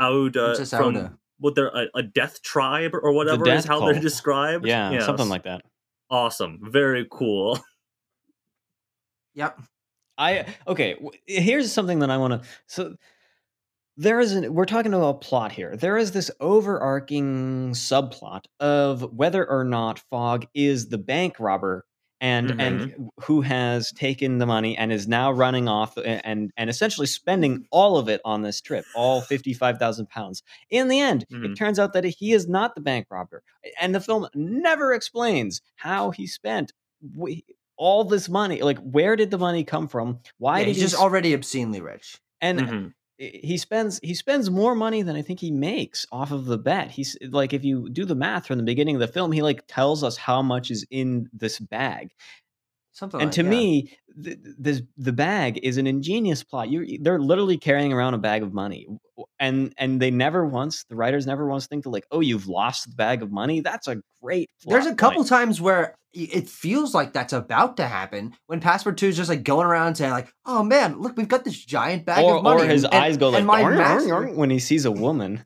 [0.00, 1.18] Aouda from Aouda.
[1.38, 5.28] what they're a, a death tribe or whatever is death how they're described Yeah, something
[5.28, 5.62] like that.
[6.10, 7.58] awesome very cool
[9.34, 9.60] Yep.
[10.16, 10.96] I okay.
[11.26, 12.48] Here's something that I want to.
[12.68, 12.94] So
[13.96, 14.52] there is an.
[14.54, 15.76] We're talking about a plot here.
[15.76, 21.84] There is this overarching subplot of whether or not Fogg is the bank robber
[22.20, 27.06] and and who has taken the money and is now running off and and essentially
[27.06, 30.42] spending all of it on this trip, all fifty five thousand pounds.
[30.70, 31.56] In the end, it Mhm.
[31.56, 33.42] turns out that he is not the bank robber,
[33.80, 36.72] and the film never explains how he spent.
[37.76, 40.82] all this money like where did the money come from why Yeah, did he's he
[40.82, 42.18] just s- already obscenely rich.
[42.40, 42.94] and Mhm.
[43.18, 46.90] He spends he spends more money than i think he makes off of the bet.
[46.90, 49.64] He's like if you do the math from the beginning of the film he like
[49.68, 52.10] tells us how much is in this bag
[52.94, 53.50] Something and like, to yeah.
[53.50, 58.18] me th- this the bag is an ingenious plot you they're literally carrying around a
[58.18, 58.86] bag of money
[59.40, 62.88] and and they never once the writers never once think to like oh you've lost
[62.88, 65.28] the bag of money that's a great There's plot a couple point.
[65.28, 69.66] times where it feels like that's about to happen when Passepartout is just like going
[69.66, 72.66] around saying like, "Oh man, look, we've got this giant bag or, of money." or
[72.66, 75.42] his and- eyes go like and my "Arr, arr, arr," when he sees a woman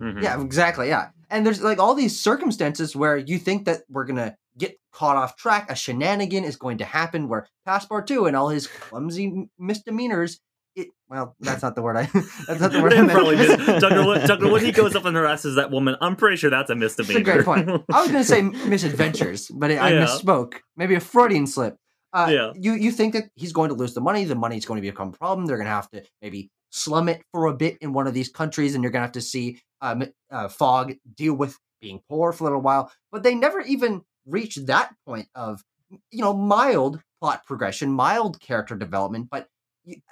[0.00, 0.22] Mhm.
[0.22, 0.88] Yeah, exactly.
[0.88, 1.08] Yeah.
[1.30, 5.16] And there's like all these circumstances where you think that we're going to get caught
[5.16, 5.70] off track.
[5.70, 10.40] A shenanigan is going to happen where Passepartout and all his clumsy misdemeanors.
[10.74, 12.02] It, well, that's not the word I.
[12.46, 13.12] that's not the word I meant.
[13.12, 16.36] probably just Tucker, when, Tucker, when he goes up and harasses that woman, I'm pretty
[16.36, 17.20] sure that's a That's misdemeanor.
[17.20, 17.84] a great point.
[17.92, 20.04] I was going to say misadventures, but I Yeah.
[20.04, 20.54] misspoke.
[20.76, 21.76] Maybe a Freudian slip.
[22.12, 22.52] Uh, Yeah.
[22.54, 24.24] You you think that he's going to lose the money?
[24.24, 25.46] The money's going to become a problem.
[25.46, 28.28] They're going to have to maybe slum it for a bit in one of these
[28.28, 32.32] countries, and you're going to have to see um, uh, Fogg deal with being poor
[32.32, 32.92] for a little while.
[33.10, 35.62] But they never even reach that point of
[36.10, 39.28] you know mild plot progression, mild character development.
[39.30, 39.48] But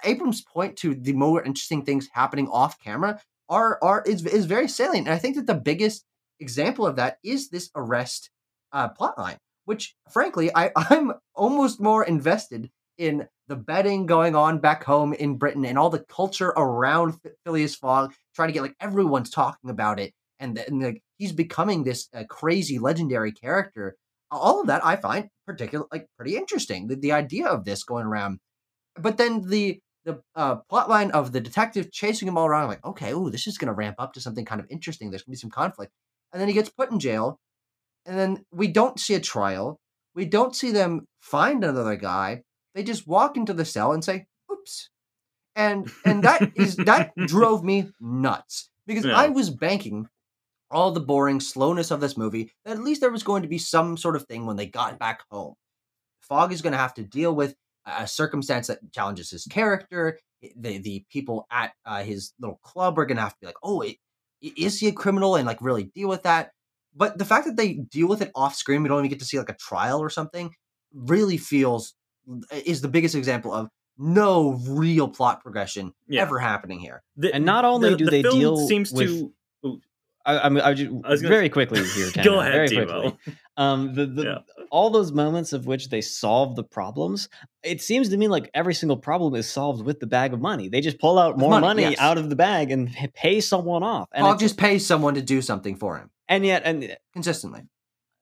[0.03, 4.67] Abram's point to the more interesting things happening off camera are are is is very
[4.67, 6.05] salient, and I think that the biggest
[6.39, 8.29] example of that is this arrest
[8.71, 14.83] uh, plotline, which frankly I I'm almost more invested in the betting going on back
[14.83, 19.29] home in Britain and all the culture around Phileas Fogg, trying to get like everyone's
[19.29, 23.95] talking about it, and, th- and like he's becoming this uh, crazy legendary character.
[24.31, 26.87] All of that I find particular like pretty interesting.
[26.87, 28.39] The, the idea of this going around,
[28.99, 32.69] but then the the uh, plot line of the detective chasing him all around, I'm
[32.69, 35.09] like, okay, ooh, this is going to ramp up to something kind of interesting.
[35.09, 35.91] There's going to be some conflict.
[36.31, 37.39] And then he gets put in jail.
[38.05, 39.79] And then we don't see a trial.
[40.13, 42.43] We don't see them find another guy.
[42.75, 44.89] They just walk into the cell and say, oops.
[45.55, 49.17] And and that is that drove me nuts because Yeah.
[49.17, 50.07] I was banking
[50.71, 53.57] all the boring slowness of this movie that at least there was going to be
[53.57, 55.53] some sort of thing when they got back home.
[56.21, 60.17] Fogg is going to have to deal with a circumstance that challenges his character.
[60.57, 63.55] The the people at uh, his little club are going to have to be like,
[63.63, 63.97] oh, i-
[64.43, 66.51] i- is he a criminal, and like really deal with that.
[66.95, 69.25] But the fact that they deal with it off screen, we don't even get to
[69.25, 70.53] see like a trial or something,
[70.93, 71.93] really feels
[72.51, 76.23] is the biggest example of no real plot progression Yeah.
[76.23, 77.03] ever happening here.
[77.17, 79.81] The- And not only the- do the they film deal seems with- to
[80.25, 82.09] I, I mean, I just, I was gonna- very quickly here.
[82.23, 83.01] go ahead, very Timo.
[83.11, 83.35] quickly.
[83.57, 84.37] Um, the, the Yeah.
[84.71, 87.29] all those moments of which they solve the problems.
[87.63, 90.67] It seems to me like every single problem is solved with the bag of money.
[90.67, 91.99] They just pull out more money, money, yes.
[91.99, 94.09] out of the bag and pay someone off.
[94.13, 97.61] And Fogg it's- just pay someone to do something for him and yet, and consistently.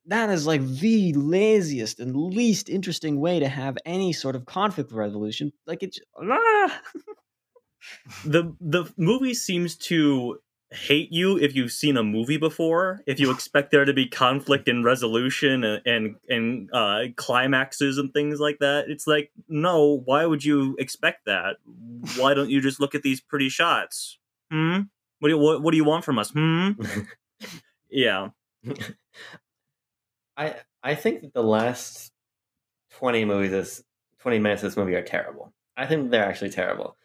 [0.08, 4.92] that is like the laziest and least interesting way to have any sort of conflict
[4.92, 5.52] resolution.
[5.66, 6.82] Like it, ah!
[8.26, 10.38] the the movie seems to
[10.74, 14.68] hate you if you've seen a movie before if you expect there to be conflict
[14.68, 20.26] and resolution and and, and uh, climaxes and things like that it's like no why
[20.26, 21.58] would you expect that?
[22.18, 24.18] Why don't you just look at these pretty shots?
[24.52, 24.82] Hmm?
[25.20, 26.32] What do you what, what do you want from us?
[26.32, 26.72] Hmm?
[27.90, 28.30] Yeah.
[30.38, 32.12] I I think that the last
[32.90, 33.84] twenty movies, is,
[34.20, 35.54] twenty minutes of this movie are terrible.
[35.78, 36.98] I think they're actually terrible,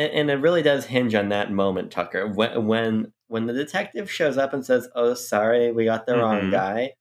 [0.00, 4.10] and, and it really does hinge on that moment, Tucker, when when when the detective
[4.10, 6.50] shows up and says, "Oh, sorry, we got the wrong Mhm.
[6.52, 6.92] guy."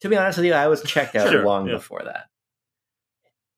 [0.00, 1.74] To be honest with you, I was checked out Sure, long yeah.
[1.74, 2.26] before that.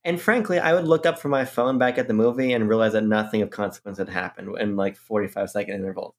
[0.04, 2.92] And frankly, I would look up from my phone back at the movie and realize
[2.94, 6.14] that nothing of consequence had happened in like 45 second intervals.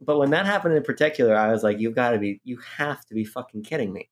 [0.00, 3.04] But when that happened in particular, I was like, you've got to be, you have
[3.06, 4.08] to be fucking kidding me.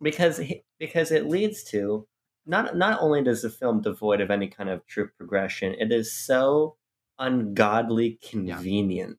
[0.00, 2.06] Because, he- because it leads to
[2.46, 6.12] not not only does the film devoid of any kind of true progression, it is
[6.12, 6.76] so
[7.18, 9.18] ungodly convenient.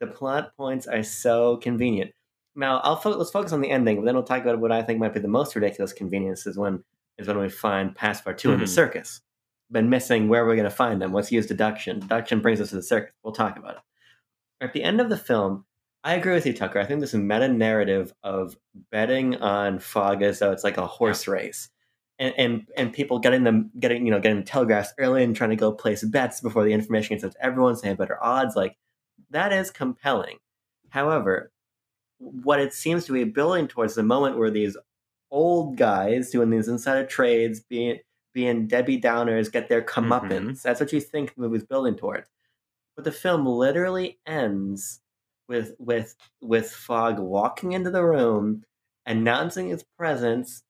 [0.00, 2.12] The plot points are so convenient.
[2.56, 4.82] Now, I'll fo- let's focus on the ending, but then we'll talk about what I
[4.82, 6.84] think might be the most ridiculous convenience is when
[7.16, 8.68] is when we find Passepartout in the Mhm.
[8.68, 9.20] circus.
[9.70, 11.12] Been missing where are we're going to find them.
[11.12, 12.00] Let's use deduction.
[12.00, 13.12] Deduction brings us to the circus.
[13.22, 13.82] We'll talk about it.
[14.60, 15.64] At the end of the film,
[16.02, 16.80] I agree with you, Tucker.
[16.80, 18.56] I think this meta narrative of
[18.90, 21.70] betting on Fogg as though it's like a horse race,
[22.18, 25.56] and and and people getting them getting you know getting telegraphs early and trying to
[25.56, 28.56] go place bets before the information gets out to everyone, so they have better odds.
[28.56, 28.76] Like
[29.30, 30.38] that is compelling.
[30.90, 31.50] However,
[32.18, 34.76] what it seems to be building towards the moment where these
[35.30, 37.98] old guys doing these insider trades, being
[38.32, 40.12] being Debbie Downers, get their mm-hmm.
[40.12, 40.62] comeuppance.
[40.62, 42.28] That's what you think the movie's building towards.
[42.96, 45.00] But the film literally ends
[45.48, 48.62] with with with Fogg walking into the room,
[49.06, 50.62] announcing his presence.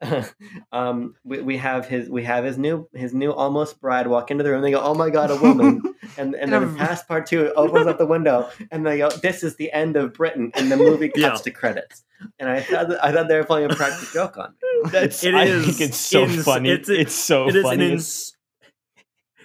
[0.72, 4.44] um, we, we have his we have his new his new almost bride walk into
[4.44, 4.62] the room.
[4.62, 5.82] They go, "Oh my god, a woman!"
[6.16, 9.56] and and then And a- Passepartout opens up the window, and they go, "This is
[9.56, 11.34] the end of Britain," and the movie cuts Yeah.
[11.36, 12.04] to credits.
[12.38, 14.90] And I thought that, I thought they were playing a practical joke on me.
[14.90, 16.70] That's It I is think it's so ins- funny.
[16.70, 17.74] it's It's, so it is funny.
[17.86, 18.34] an It's- ins-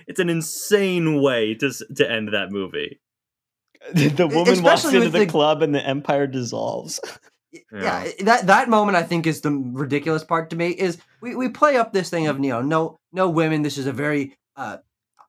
[0.06, 3.00] it's an insane way to to end that movie.
[3.94, 7.00] the woman walks into the, the- club and the empire dissolves.
[7.72, 8.08] Yeah.
[8.22, 11.78] that that moment I think is the ridiculous part to me is we, we play
[11.78, 14.78] up this thing of you know no no women this is a very uh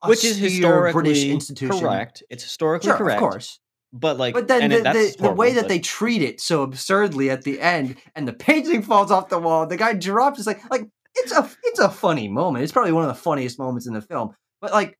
[0.04, 2.22] Which is historically British institution correct.
[2.30, 3.22] It's historically sure correct.
[3.22, 3.58] of course
[3.92, 7.30] But like, but then and the, the, the way that they treat it so absurdly
[7.30, 10.68] at the end and the painting falls off the wall the guy drops it's like
[10.70, 13.94] like it's a it's a funny moment it's probably one of the funniest moments in
[13.94, 14.98] the film but like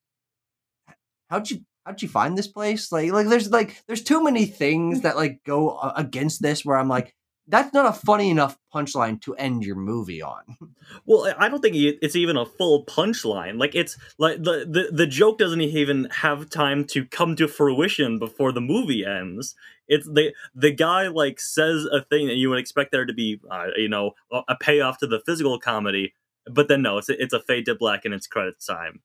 [1.29, 5.03] how'd you how'd you find this place like like there's like there's too many things
[5.03, 7.15] that like go uh, against this where i'm like
[7.47, 10.57] that's not a funny enough punchline to end your movie on
[11.07, 13.59] Well, I don't think it's even a full punchline.
[13.59, 18.19] Like it's like the, the the joke doesn't even have time to come to fruition
[18.19, 19.55] before the movie ends.
[19.89, 23.41] It's the the guy like says a thing that you would expect there to be,
[23.51, 24.13] uh, you know,
[24.49, 26.15] a payoff to the physical comedy,
[26.47, 29.01] but then no, it's a, it's a fade to black and it's credits time.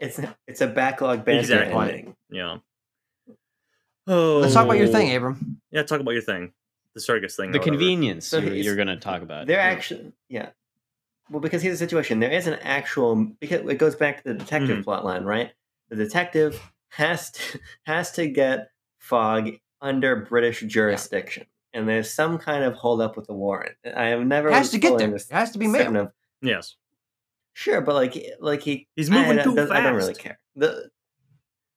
[0.00, 1.80] It's it's a backlog banter Exactly.
[1.88, 2.16] ending.
[2.30, 2.58] Yeah.
[4.06, 6.52] Oh, let's talk about your thing abram Yeah, talk about your thing,
[6.94, 7.52] the circus thing.
[7.52, 9.46] the convenience So you're, you're going to talk about.
[9.46, 9.62] They're Yeah.
[9.72, 10.50] actually yeah.
[11.30, 12.20] Well, because here's the situation.
[12.20, 14.84] There is an actual because it goes back to the detective Mhm.
[14.84, 15.52] plot line, right?
[15.88, 18.68] The detective has to has to get
[18.98, 23.76] Fogg under British jurisdiction, and there's some kind of holdup with the warrant.
[23.96, 26.76] I have never it has to get there it has to be made of- Yes.
[27.54, 30.38] Sure, but like like he He's moving I, too I, I don't really care.
[30.56, 30.90] The,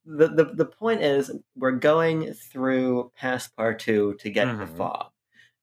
[0.06, 4.78] the the the point is we're going through Passepartout to get the Mhm.
[4.78, 5.12] fob,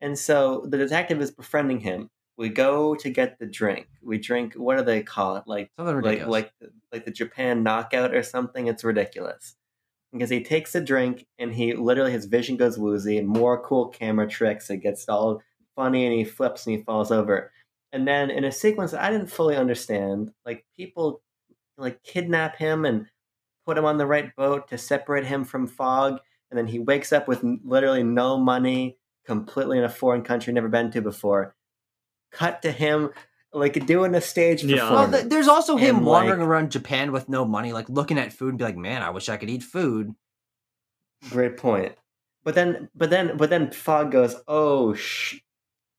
[0.01, 2.11] and so the detective is befriending him.
[2.37, 3.87] We go to get the drink.
[4.03, 4.55] We drink.
[4.55, 5.45] What do they call it?
[5.47, 6.53] Like something like like
[6.93, 8.67] like the Japan knockout or something.
[8.69, 9.57] It's ridiculous
[10.13, 13.21] because he takes a drink and he literally his vision goes woozy.
[13.21, 14.71] More cool camera tricks.
[14.71, 15.43] It gets all
[15.75, 17.53] funny and he flips and he falls over.
[17.95, 21.23] And then in a sequence that I didn't fully understand, like people
[21.79, 23.07] like kidnap him and
[23.65, 26.19] put him on the right boat to separate him from Fogg,
[26.51, 30.69] and then he wakes up with literally no money, completely in a foreign country never
[30.69, 31.55] been to before.
[32.33, 33.11] Cut to him
[33.53, 34.91] like doing a stage Yeah.
[34.91, 38.19] Well, th- there's also him And, wandering like- around Japan with no money, like looking
[38.19, 40.17] at food and be like, "Man, I wish I could eat food."
[41.31, 41.95] Great point.
[42.43, 45.39] But then, but then, but then, Fogg goes, "Oh sh-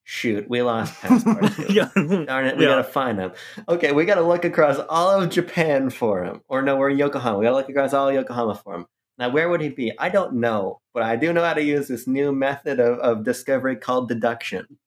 [0.06, 0.94] shoot, we lost
[1.70, 1.90] yeah.
[1.96, 2.70] Darn it, we Yeah.
[2.72, 3.34] gotta find him.
[3.68, 6.42] Okay, we gotta look across all of Japan for him.
[6.48, 7.38] Or no, we're in Yokohama.
[7.40, 8.86] We gotta look across all of Yokohama for him.
[9.18, 9.92] Now, where would he be?
[9.98, 13.24] I don't know, but I do know how to use this new method of, of
[13.24, 14.78] discovery called deduction.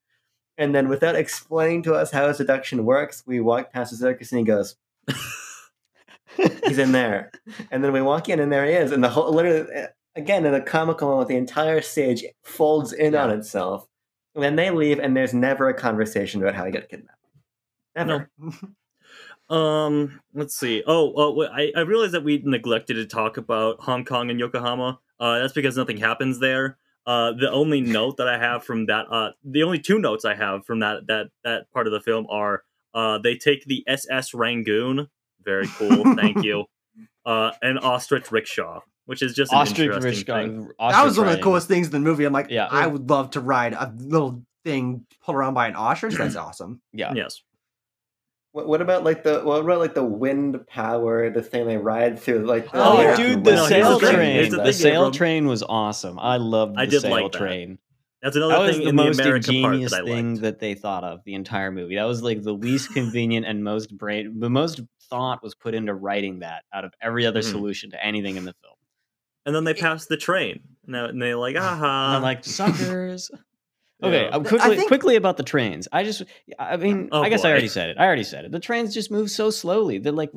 [0.57, 4.31] And then, without explaining to us how his deduction works, we walk past the circus
[4.33, 4.77] and he goes,
[6.66, 7.31] He's in there.
[7.71, 8.93] And then we walk in and there he is.
[8.93, 9.66] And the whole, literally,
[10.14, 13.87] again, in a comical moment, the entire stage folds in on itself.
[14.39, 17.18] And then they leave and there's never a conversation about how he got kidnapped.
[17.97, 18.30] Never.
[19.51, 20.84] Um, let's see.
[20.86, 25.01] Oh, wait, I I realized that we neglected to talk about Hong Kong and Yokohama.
[25.18, 26.78] Uh, that's because nothing happens there.
[27.05, 30.36] Uh, the only note that I have from that, uh, the only two notes I
[30.36, 32.62] have from that that that part of the film are,
[32.95, 35.09] uh, they take the SS Rangoon,
[35.43, 36.66] very cool, thank you,
[37.26, 40.35] uh, and ostrich rickshaw, which is just an Ostrich interesting rickshaw.
[40.43, 40.67] thing.
[40.67, 42.25] that ostrich was one of the coolest things in the movie.
[42.25, 42.69] I'm like, Yeah.
[42.71, 46.15] I would love to ride a little thing pulled around by an ostrich.
[46.15, 46.81] That's awesome.
[46.93, 47.15] Yeah.
[47.15, 47.41] Yes.
[48.53, 52.19] What, what about like the what about like the wind power, the thing they ride
[52.19, 52.47] through?
[52.47, 53.17] Like the, Oh, yeah.
[53.17, 54.51] dude, No, the here's sail the train.
[54.51, 55.13] The The sail Abram.
[55.13, 56.19] train was awesome.
[56.19, 57.39] I loved the I did sail like that.
[57.39, 57.79] train.
[58.23, 60.31] That's another That was thing the in the most American part ingenious that I thing
[60.33, 60.43] liked.
[60.43, 61.95] that they thought of the entire movie.
[61.95, 64.41] That was like the least convenient and most brain.
[64.41, 67.51] The most thought was put into writing that out of every other Mhm.
[67.51, 68.68] solution to anything in the film.
[69.49, 72.16] And then they pass the train, and they- and they're like, And aha.
[72.16, 73.30] I'm like suckers.
[74.01, 74.28] Okay, Yeah.
[74.36, 75.88] um, quickly, think- quickly about the trains.
[75.90, 76.22] I just,
[76.57, 77.96] I mean, Oh, I guess I already said it.
[77.99, 78.53] I already said it.
[78.53, 79.99] The trains just move so slowly.
[79.99, 80.30] They're like,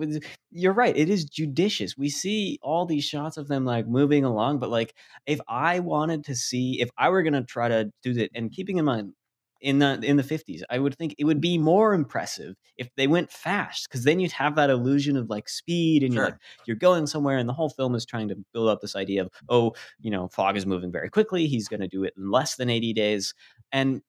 [0.49, 0.97] you're right.
[0.97, 1.95] It is judicious.
[1.95, 4.95] We see all these shots of them like moving along, but like,
[5.27, 8.77] if I wanted to see, if I were gonna try to do that, and keeping
[8.79, 9.13] in mind,
[9.61, 13.07] in the in the 50s, I would think it would be more impressive if they
[13.07, 16.75] went fast, because then you'd have that illusion of like speed, and you're like, you're
[16.75, 19.73] going somewhere, and the whole film is trying to build up this idea of, oh,
[19.99, 21.47] you know, Fogg is moving very quickly.
[21.47, 23.33] He's going to do it in less than 80 days.
[23.71, 24.01] And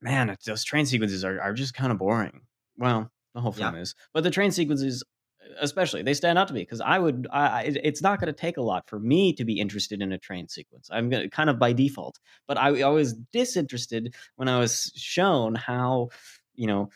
[0.00, 2.42] man, those train sequences are, are just kind of boring.
[2.76, 5.02] Well, the whole film is, but the train sequences,
[5.60, 8.56] especially, they stand out to me because I would, I, it's not going to take
[8.56, 10.88] a lot for me to be interested in a train sequence.
[10.92, 15.54] I'm gonna, kind of by default, but I, I was disinterested when I was shown
[15.54, 16.08] how,
[16.54, 16.90] you know,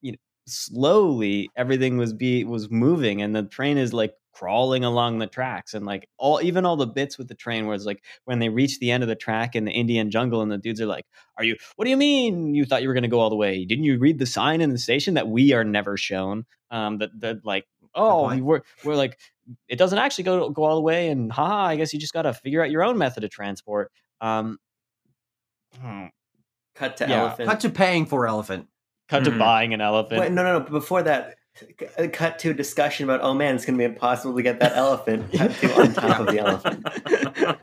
[0.00, 5.18] you know, slowly everything was be was moving and the train is like crawling along
[5.18, 8.02] the tracks and like all even all the bits with the train where it's like
[8.24, 10.80] when they reach the end of the track in the Indian jungle and the dudes
[10.80, 11.04] are like,
[11.36, 13.64] Are you what do you mean you thought you were gonna go all the way?
[13.64, 16.46] Didn't you read the sign in the station that we are never shown?
[16.70, 19.18] Um that that like oh we're we're like
[19.68, 22.32] it doesn't actually go go all the way and haha, I guess you just gotta
[22.32, 23.92] figure out your own method of transport.
[24.20, 24.58] Um
[25.80, 26.06] hmm,
[26.74, 27.20] Cut to Yeah.
[27.20, 27.48] elephant.
[27.50, 28.68] Cut to paying for elephant.
[29.08, 29.38] cut to Mhm.
[29.38, 30.20] buying an elephant.
[30.22, 30.64] Wait, no, no, no.
[30.64, 31.34] Before that, c-
[31.98, 33.20] Uh, cut to a discussion about.
[33.20, 35.30] Oh man, it's going to be impossible to get that elephant.
[35.32, 36.86] To on top of the elephant.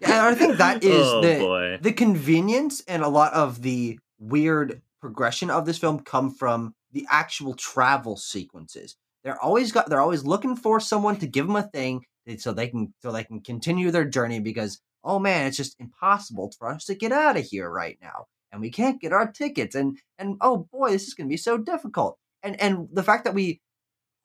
[0.02, 1.80] Yeah, I think that is oh, the boy.
[1.82, 7.08] the convenience and a lot of the weird progression of this film come from the
[7.10, 8.96] actual travel sequences.
[9.24, 12.06] They're always got they're always looking for someone to give them a thing
[12.38, 16.52] so they can so they can continue their journey because oh man, it's just impossible
[16.58, 18.26] for us to get out of here right now.
[18.52, 21.38] And we can't get our tickets and and oh boy, this is going to be
[21.38, 22.18] so difficult.
[22.44, 23.62] And and the fact that we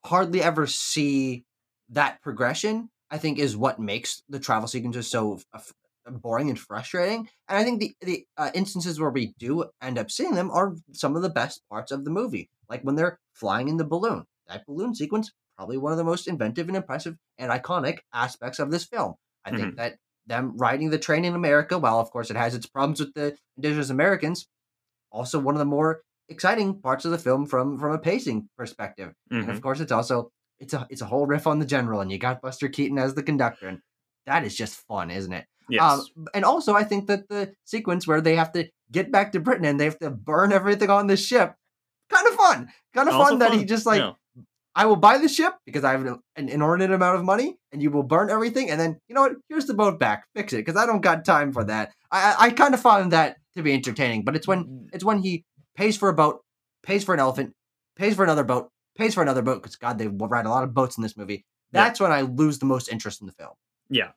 [0.05, 1.45] hardly ever see
[1.91, 5.73] that progression, I think is what makes the travel sequences so f-
[6.07, 7.29] boring and frustrating.
[7.49, 10.77] And I think the the uh, instances where we do end up seeing them are
[10.93, 14.27] some of the best parts of the movie, like when they're flying in the balloon.
[14.49, 18.71] That balloon sequence probably one of the most inventive and impressive and iconic aspects of
[18.71, 19.15] this film.
[19.45, 22.67] I think that them riding the train in America, while of course it has its
[22.67, 24.47] problems with the indigenous Americans,
[25.13, 29.13] also one of the more exciting parts of the film from from a pacing perspective.
[29.31, 29.51] And Mhm.
[29.51, 32.19] of course, it's also it's a it's a whole riff on the general, and you
[32.19, 33.81] got Buster Keaton as the conductor, and
[34.27, 35.47] that is just fun, isn't it?
[35.69, 35.83] Yes.
[36.17, 39.41] Um, and also, I think that the sequence where they have to get back to
[39.41, 41.55] Britain and they have to burn everything on the ship,
[42.11, 44.13] kind of fun, kind of Also fun that he just like, yeah.
[44.77, 47.83] I will buy the ship because I have an, an inordinate amount of money, and
[47.83, 49.37] you will burn everything, and then you know what?
[49.49, 51.93] Here's the boat back, fix it because I don't got time for that.
[52.11, 55.19] I I, I kind of found that to be entertaining, but it's when it's when
[55.23, 55.45] he
[55.77, 56.43] pays for a boat,
[56.83, 57.55] pays for an elephant,
[57.97, 60.75] pays for another boat, pays for another boat because God, they ride a lot of
[60.75, 61.45] boats in this movie.
[61.73, 61.85] Yeah.
[61.85, 63.53] That's when I lose the most interest in the film.
[63.91, 64.11] Yeah.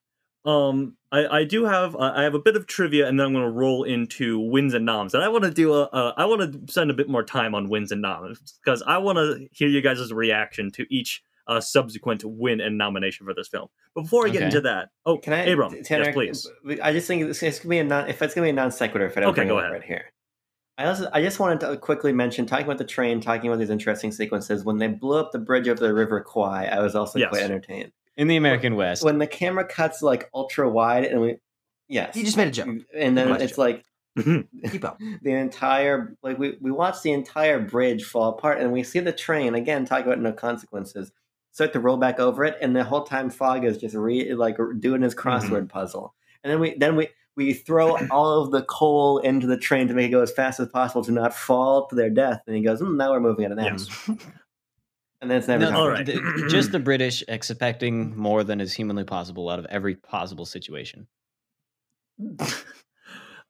[0.46, 3.34] Um, I, I do have uh, I have a bit of trivia, and then I'm
[3.34, 6.26] going to roll into wins and noms, and I want to do a, a I
[6.26, 9.48] want to spend a bit more time on wins and noms because I want to
[9.52, 13.68] hear you guys' reaction to each uh, subsequent win and nomination for this film.
[13.94, 14.46] But before I get Okay.
[14.46, 16.48] into that, oh, Can I, Abram, Tanner, yes, please.
[16.82, 18.08] I just think it's, it's gonna be a non.
[18.08, 19.72] If it's gonna be a non sequitur, if I don't Okay, bring go it up
[19.72, 19.80] ahead.
[19.82, 20.06] right here.
[20.78, 23.72] I also, I just wanted to quickly mention, talking about the train, talking about these
[23.72, 24.64] interesting sequences.
[24.64, 27.30] When they blew up the bridge over the River Kwai, I was also Yes.
[27.30, 27.92] quite entertained.
[28.16, 29.04] in the American West.
[29.04, 31.38] When the camera cuts like ultra wide, and we,
[31.88, 32.68] yes, He just made a joke.
[32.96, 33.58] and then it's joke.
[33.58, 33.86] like
[34.24, 35.00] Keep up.
[35.22, 39.12] the entire like we, we watch the entire bridge fall apart and we see the
[39.12, 41.12] train again talk about no consequences
[41.52, 44.58] start to roll back over it and the whole time Fogg is just re, like
[44.80, 45.66] doing his crossword mm-hmm.
[45.68, 49.88] puzzle and then we then we we throw all of the coal into the train
[49.88, 52.56] to make it go as fast as possible to not fall to their death and
[52.58, 54.08] he goes mm, now we're moving at an end Yes.
[55.22, 55.98] and then it's never No, talked all about.
[55.98, 56.06] right.
[56.08, 61.08] the- just the British expecting more than is humanly possible out of every possible situation.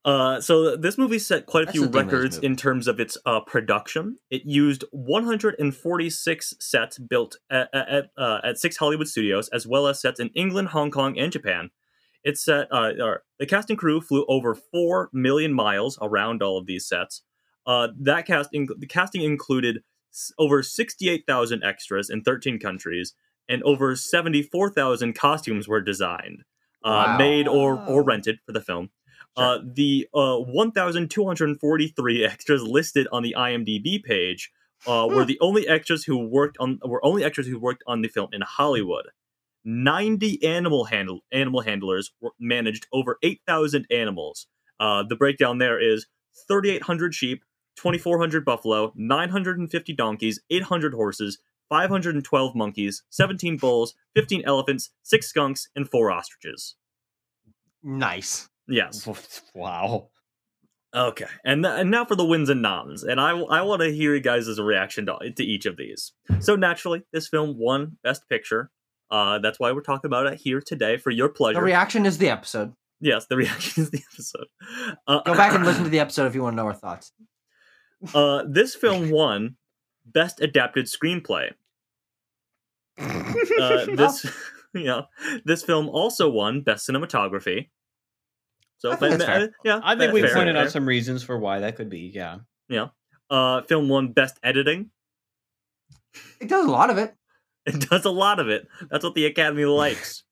[0.06, 2.56] Uh, so this movie set quite a That's few the theme of this records in
[2.56, 4.16] terms of its uh, production.
[4.30, 10.00] It used 146 sets built at at, uh, at six Hollywood studios, as well as
[10.00, 11.72] sets in England, Hong Kong, and Japan.
[12.28, 16.58] It set uh, or the cast and crew flew over four million miles around all
[16.58, 17.24] of these sets.
[17.66, 19.82] Uh, that casting the casting included
[20.38, 23.14] over 68,000 extras in 13 countries,
[23.48, 26.44] and over 74,000 costumes were designed,
[26.84, 27.18] uh, Wow.
[27.18, 28.90] made or or rented for the film.
[29.38, 34.52] Uh, the uh, 1,243 extras listed on the IMDb page
[34.88, 38.08] uh, were the only extras who worked on were only extras who worked on the
[38.10, 39.08] film in Hollywood.
[39.66, 44.48] 90 animal handle animal handlers managed over 8,000 animals,
[44.80, 46.06] Uh, the breakdown there is
[46.48, 47.44] 3,800 sheep,
[47.78, 51.40] 2,400 buffalo, 950 donkeys, 800 horses,
[51.70, 56.76] 512 monkeys, 17 bulls, 15 elephants, 6 skunks, and 4 ostriches.
[57.84, 58.50] Nice.
[58.68, 59.08] Yes.
[59.56, 60.10] wow.
[60.96, 61.26] Okay.
[61.44, 63.04] And, th- and now for the wins and noms.
[63.04, 66.14] And I, I want to hear you guys' reaction to, to each of these.
[66.40, 68.72] So naturally, this film won Best Picture.
[69.10, 71.60] Uh, that's why we're talking about it here today for your pleasure.
[71.60, 72.74] The reaction is the episode.
[73.00, 74.48] yes, the reaction is the episode.
[75.08, 77.12] Uh, Go back and listen to the episode if you want to know our thoughts.
[78.14, 79.56] Uh, this film won
[80.06, 81.52] Best Adapted Screenplay.
[83.60, 84.26] Uh, this,
[84.74, 85.02] yeah,
[85.46, 87.70] this film also won Best Cinematography.
[88.78, 89.42] So, I think that's fair.
[89.42, 90.66] uh, yeah, I think we fair, pointed fair.
[90.66, 92.12] out some reasons for why that could be.
[92.14, 92.40] Yeah,
[92.70, 92.88] Yeah.
[93.30, 94.92] Uh, film won Best Editing.
[96.40, 97.16] It does a lot of it.
[97.74, 98.68] It does a lot of it.
[98.90, 100.24] That's what the Academy likes.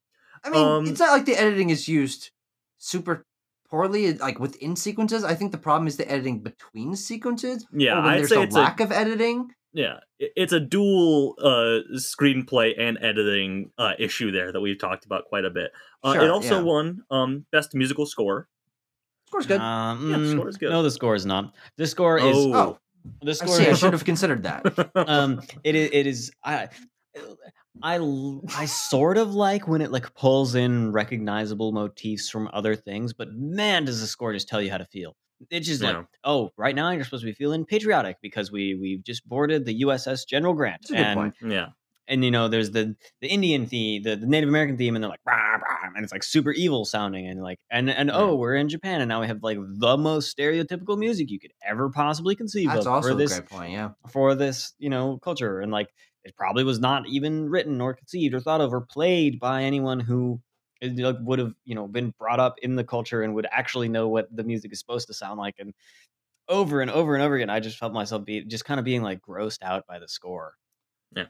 [0.44, 2.32] I mean, Um, it's not like the editing is used
[2.78, 3.26] super
[3.70, 5.24] poorly, like within sequences.
[5.24, 7.66] I think the problem is the editing between sequences.
[7.74, 9.52] Yeah, or when I'd there's say a it's a lack of editing.
[9.74, 15.26] yeah, it's a dual uh screenplay and editing uh issue there that we've talked about
[15.26, 15.72] quite a bit.
[16.04, 16.62] Uh, Sure, it also yeah.
[16.62, 18.48] won um Best Musical Score.
[19.28, 19.60] Score's good.
[19.60, 20.70] Um, Yeah, the mm, score is good.
[20.70, 21.54] No, the score is not.
[21.78, 22.38] The score is.
[22.38, 22.54] Oh.
[22.54, 22.78] oh,
[23.24, 23.68] The I score see.
[23.68, 24.62] I should have considered that.
[24.96, 26.70] um it is it is i
[27.84, 28.00] I,
[28.58, 33.30] I sort of like when it like pulls in recognizable motifs from other things, but
[33.34, 35.16] man, does the score just tell you how to feel.
[35.50, 35.98] It's just Yeah.
[35.98, 39.66] like, oh, right now you're supposed to be feeling patriotic because we we've just boarded
[39.66, 41.36] the USS General Grant, That's a good and point.
[41.52, 41.68] yeah.
[42.08, 45.10] and you know there's the the Indian theme, the, the Native American theme, and they're
[45.10, 48.16] like, rah, rah, and it's like super evil sounding, and like and and Yeah.
[48.16, 51.52] oh, we're in Japan, and now we have like the most stereotypical music you could
[51.62, 53.72] ever possibly conceive That's of also for a this great point.
[53.74, 53.90] Yeah.
[54.10, 55.60] for this, you know, culture.
[55.60, 55.90] And like
[56.26, 60.00] it probably was not even written or conceived or thought of or played by anyone
[60.00, 60.42] who
[60.82, 64.10] eh, would have, you know, been brought up in the culture and would actually know
[64.10, 65.56] what the music is supposed to sound like.
[65.60, 65.74] And
[66.50, 69.04] over and over and over again, I just felt myself be just kind of being
[69.04, 70.56] like grossed out by the score.
[71.16, 71.26] Yeah.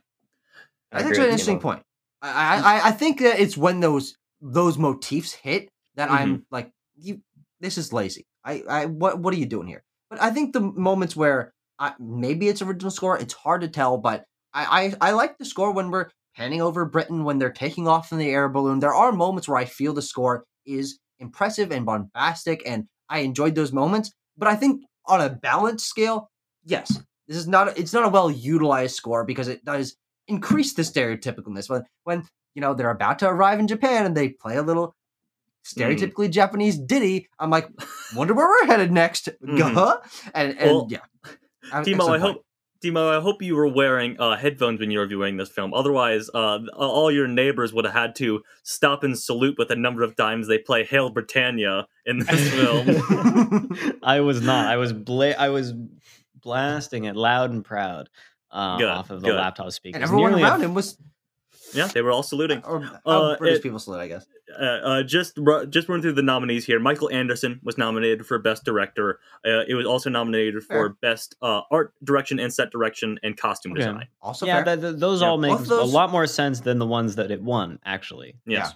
[0.93, 1.83] I think it's an interesting point.
[2.21, 7.21] I, I I think that it's when those those motifs hit that I'm like, you.
[7.59, 8.25] This is lazy.
[8.43, 9.83] I I what what are you doing here?
[10.09, 13.97] But I think the moments where I, maybe it's original score, it's hard to tell.
[13.97, 14.25] But
[14.55, 18.11] I, I I like the score when we're panning over Britain when they're taking off
[18.11, 18.79] in the air balloon.
[18.79, 23.55] There are moments where I feel the score is impressive and bombastic, and I enjoyed
[23.55, 24.11] those moments.
[24.37, 26.29] But I think on a balanced scale,
[26.63, 27.77] yes, this is not.
[27.77, 29.95] It's not a well utilized score because it does
[30.27, 32.23] increase the stereotypicalness when when
[32.55, 34.93] you know they're about to arrive in Japan and they play a little mm.
[35.81, 37.27] stereotypically Japanese ditty.
[37.39, 37.69] I'm like,
[38.15, 39.29] wonder where we're headed next.
[39.43, 39.57] Mm.
[39.57, 40.01] Gah.
[40.33, 40.99] And and Well, yeah,
[41.71, 42.45] Timo, I hope
[42.85, 45.73] Timo, I hope you were wearing uh, headphones when you were viewing this film.
[45.73, 50.03] Otherwise, uh, all your neighbors would have had to stop and salute with the number
[50.03, 53.99] of times they play "Hail Britannia" in this film.
[54.03, 54.67] I was not.
[54.67, 55.73] I was bla- I was
[56.41, 58.09] blasting it loud and proud
[58.51, 59.35] uh, Good, off of the good.
[59.37, 59.95] laptop speakers.
[59.95, 60.97] and everyone Nearly a around him was
[61.73, 62.61] yeah, they were all saluting.
[62.63, 64.25] or how Uh, British it- people salute, I guess.
[64.59, 65.37] uh, uh, just
[65.69, 66.79] just run through the nominees here.
[66.79, 69.19] Michael Anderson was nominated for Best Director.
[69.45, 70.89] Uh, it was also nominated for Fair.
[71.01, 73.79] Best uh, Art Direction and Set Direction and Costume Okay.
[73.81, 74.07] Design.
[74.21, 74.65] Also, yeah, fair.
[74.75, 77.31] that, that- those Yeah, all make those- a lot more sense than the ones that
[77.31, 77.79] it won.
[77.85, 78.73] Actually, Yes.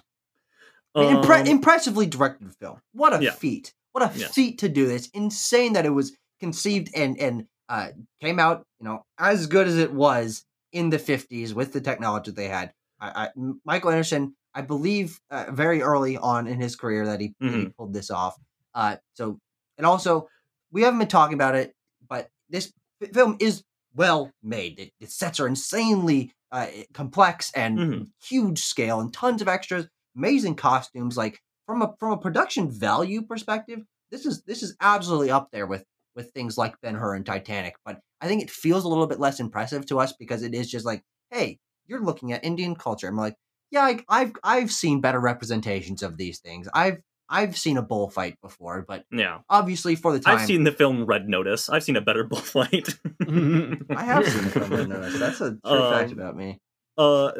[0.94, 2.80] I mean, impre- Um, impressively directed film.
[2.92, 3.30] What a Yeah.
[3.30, 3.72] feat!
[3.92, 4.34] What a Yes.
[4.34, 5.08] feat to do this.
[5.14, 9.76] Insane that it was conceived and and uh, came out, you know, as good as
[9.78, 12.72] it was in the '50s with the technology they had.
[13.00, 13.28] I, I,
[13.64, 17.68] Michael Anderson, I believe, uh, very early on in his career that he, Mm-hmm.
[17.76, 18.36] pulled this off.
[18.74, 19.38] Uh, so,
[19.78, 20.28] and also,
[20.70, 21.74] we haven't been talking about it,
[22.08, 22.72] but this
[23.12, 23.62] film is
[23.94, 24.78] well made.
[24.78, 28.06] It, its sets are insanely uh, complex and Mhm.
[28.28, 29.86] huge scale and tons of extras,
[30.16, 31.16] amazing costumes.
[31.16, 33.80] Like from a from a production value perspective,
[34.10, 35.84] this is this is absolutely up there with
[36.16, 37.74] with things like Ben Hur and Titanic.
[37.84, 40.68] But I think it feels a little bit less impressive to us because it is
[40.70, 41.58] just like, hey,
[41.90, 43.08] you're looking at Indian culture.
[43.08, 43.34] I'm like,
[43.70, 46.68] yeah, I, I've I've seen better representations of these things.
[46.72, 50.72] I've I've seen a bullfight before, but Yeah, obviously for the time, I've seen the
[50.72, 51.68] film Red Notice.
[51.68, 52.88] I've seen a better bullfight.
[53.28, 54.70] I have seen the film.
[54.70, 55.18] Red Notice.
[55.18, 56.58] That's a true fact Um, about me.
[56.98, 57.30] uh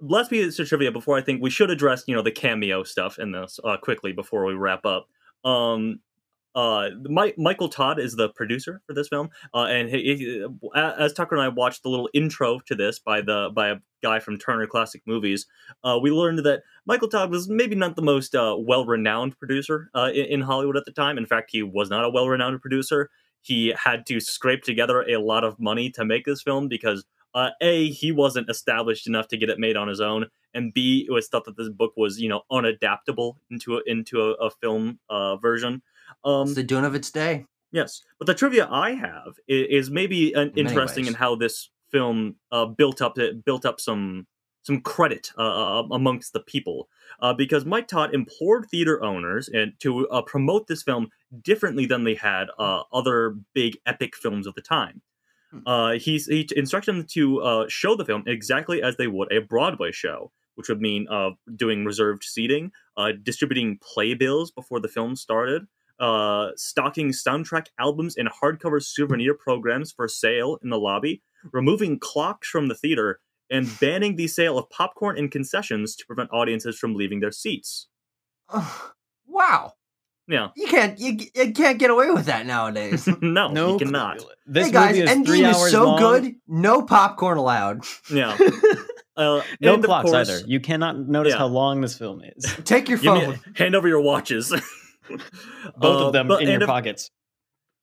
[0.00, 3.18] let's be to trivia before i think we should address you know the cameo stuff
[3.18, 5.06] in this uh quickly before we wrap up
[5.44, 6.00] um
[6.54, 11.12] uh My- michael todd is the producer for this film uh and he, he- as
[11.12, 14.38] tucker and i watched the little intro to this by the by a guy from
[14.38, 15.46] turner classic movies
[15.84, 20.10] uh we learned that michael todd was maybe not the most uh well-renowned producer uh
[20.12, 21.18] in, in hollywood at the time.
[21.18, 23.10] In fact he was not a well-renowned producer.
[23.42, 27.50] He had to scrape together a lot of money to make this film because uh,
[27.62, 31.12] a he wasn't established enough to get it made on his own and b it
[31.12, 34.98] was thought that this book was you know unadaptable into a, into a, a film
[35.08, 35.80] uh, version
[36.24, 37.46] Um, It's the Dune of its day.
[37.72, 41.70] Yes, but the trivia I have is, is maybe an In interesting in how this
[41.90, 44.26] film uh, built up it built up some
[44.62, 46.88] some credit uh, uh, amongst the people
[47.20, 51.08] uh, because Mike Todd implored theater owners and to uh, promote this film
[51.42, 55.02] differently than they had uh, other big epic films of the time.
[55.50, 55.58] Hmm.
[55.66, 59.40] Uh, he's, he instructed them to uh, show the film exactly as they would a
[59.40, 65.16] Broadway show, which would mean uh, doing reserved seating, uh, distributing playbills before the film
[65.16, 65.66] started,
[66.00, 71.22] uh, stocking soundtrack albums and hardcover souvenir programs for sale in the lobby,
[71.52, 73.20] removing clocks from the theater,
[73.50, 77.88] and banning the sale of popcorn and concessions to prevent audiences from leaving their seats.
[78.48, 78.92] Ugh,
[79.26, 79.74] wow.
[80.28, 83.08] Yeah, You can't you, you can't get away with that nowadays.
[83.20, 84.24] no, no, you cannot.
[84.46, 85.98] This hey guys, movie is Endgame is so long.
[85.98, 86.34] good.
[86.46, 87.84] No popcorn allowed.
[88.12, 88.36] Yeah.
[89.16, 90.46] Uh, No clocks course- either.
[90.46, 91.40] You cannot notice Yeah.
[91.40, 92.44] how long this film is.
[92.64, 93.40] Take your Give me- phone.
[93.54, 94.50] hand over your watches.
[95.76, 97.10] Both Uh, of them but- in your pockets.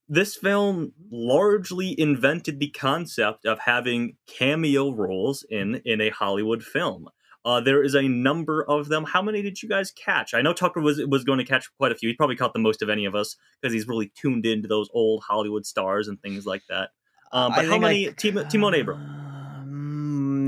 [0.10, 7.10] this film largely invented the concept of having cameo roles in in a Hollywood film.
[7.46, 9.06] Uh, there is a number of them.
[9.06, 10.34] How many did you guys catch?
[10.34, 12.10] I know Tucker was was going to catch quite a few.
[12.10, 14.90] He probably caught the most of any of us because he's really tuned into those
[14.94, 16.90] old Hollywood stars and things like that.
[17.32, 18.12] Um, but I how I- many?
[18.18, 19.17] Tim- Timon Abram.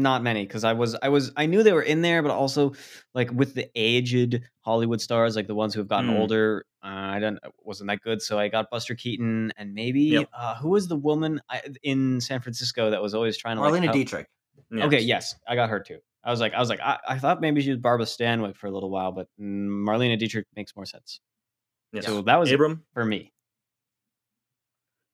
[0.02, 2.74] Not many, because I was, I was, I knew they were in there, but also
[3.14, 6.20] like with the aged Hollywood stars, like the ones who have gotten Mm.
[6.20, 8.22] older, uh, I don't, wasn't that good.
[8.22, 10.30] So I got Buster Keaton and maybe Yep.
[10.34, 13.74] uh, who was the woman I, in San Francisco that was always trying to like,
[13.74, 14.28] Marlene help- Dietrich.
[14.72, 15.98] Okay, yes, I got her too.
[16.24, 18.68] I was like, I was like, I, I thought maybe she was Barbara Stanwyck for
[18.68, 21.20] a little while, but mm, Marlene Dietrich makes more sense.
[21.94, 22.06] yes.
[22.06, 22.84] So that was Abram.
[22.94, 23.32] for me.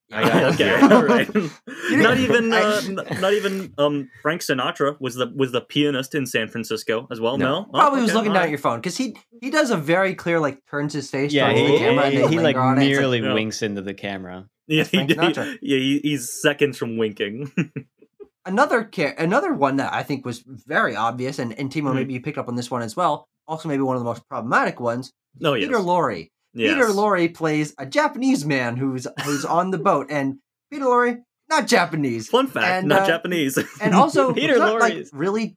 [0.09, 0.17] Yeah.
[0.19, 1.27] I got- okay, all right.
[1.91, 3.73] not even, uh, n- not even.
[3.77, 7.37] Um, Frank Sinatra was the was the pianist in San Francisco as well.
[7.37, 7.65] No, No.
[7.69, 8.45] Oh, Probably was okay, looking down right.
[8.45, 11.47] at your phone because he he does a very clear like turns his face Yeah,
[11.51, 12.81] towards he, the camera and he, they he, like linger on it.
[12.83, 13.33] It's nearly Yeah.
[13.33, 14.47] winks into the camera.
[14.67, 17.51] Yeah, That's he, did- yeah, he, he's seconds from winking.
[18.45, 21.95] another ca- another one that I think was very obvious, and, and Timo, Mhm.
[21.95, 23.27] maybe you picked up on this one as well.
[23.47, 25.11] Also, maybe one of the most problematic ones.
[25.39, 25.67] no, yes.
[25.67, 26.29] Peter Lorre.
[26.55, 26.73] Yes.
[26.73, 30.39] Peter Lorre plays a Japanese man who's who's on the boat, and
[30.71, 31.17] Peter Lorre
[31.49, 33.59] not Japanese, Fun fact, And, not uh, Japanese.
[33.79, 35.55] and also Peter Lorre like is- really.